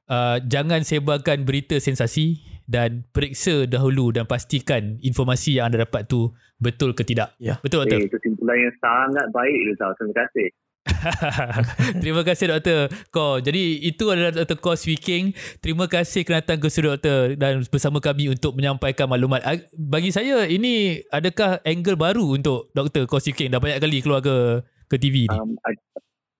[0.03, 6.31] Uh, jangan sebarkan berita sensasi dan periksa dahulu dan pastikan informasi yang anda dapat tu
[6.59, 7.35] betul ke tidak.
[7.39, 7.59] Ya.
[7.59, 7.99] Betul doktor?
[8.03, 9.91] Eh, kesimpulan yang sangat baik Rizal.
[9.99, 10.47] Terima kasih.
[12.03, 13.39] Terima kasih Doktor Ko.
[13.39, 14.59] Jadi itu adalah Dr.
[14.59, 15.31] Ko speaking.
[15.63, 19.41] Terima kasih kerana datang ke studio Doktor dan bersama kami untuk menyampaikan maklumat.
[19.47, 23.07] Ag- Bagi saya ini adakah angle baru untuk Dr.
[23.07, 23.51] Ko speaking?
[23.51, 24.59] Dah banyak kali keluar ke
[24.91, 25.37] ke TV ni.
[25.39, 25.55] Um,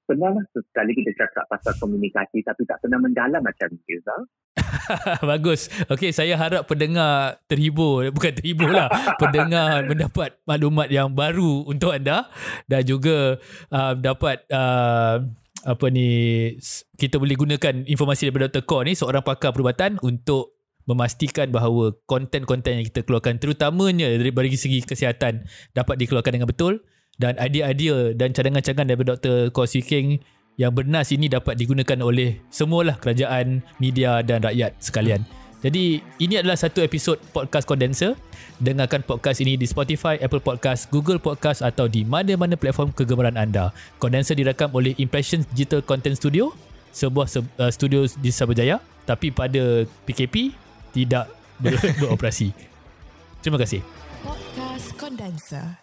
[0.03, 4.21] pernahlah sekali kita cakap pasal komunikasi tapi tak pernah mendalam macam ni Rizal.
[5.31, 5.71] Bagus.
[5.89, 8.89] Okey, saya harap pendengar terhibur, bukan terhibur lah.
[9.21, 12.27] pendengar mendapat maklumat yang baru untuk anda
[12.67, 13.37] dan juga
[13.71, 15.23] uh, dapat uh,
[15.63, 16.09] apa ni
[16.99, 18.63] kita boleh gunakan informasi daripada Dr.
[18.67, 24.59] Core ni seorang pakar perubatan untuk memastikan bahawa konten-konten yang kita keluarkan terutamanya dari bagi
[24.59, 26.83] segi kesihatan dapat dikeluarkan dengan betul
[27.17, 29.53] dan idea-idea dan cadangan-cadangan daripada Dr.
[29.69, 30.21] Swee Keng
[30.57, 35.25] yang bernas ini dapat digunakan oleh semualah kerajaan, media dan rakyat sekalian.
[35.63, 38.19] Jadi ini adalah satu episod podcast condenser.
[38.59, 43.71] Dengarkan podcast ini di Spotify, Apple Podcast, Google Podcast atau di mana-mana platform kegemaran anda.
[43.97, 46.51] Condenser direkam oleh Impressions Digital Content Studio,
[46.91, 50.51] sebuah se- uh, studio di Sabajaya tapi pada PKP
[50.95, 52.51] tidak ber- beroperasi.
[53.43, 53.83] Terima kasih.
[54.23, 55.82] Podcast Condenser.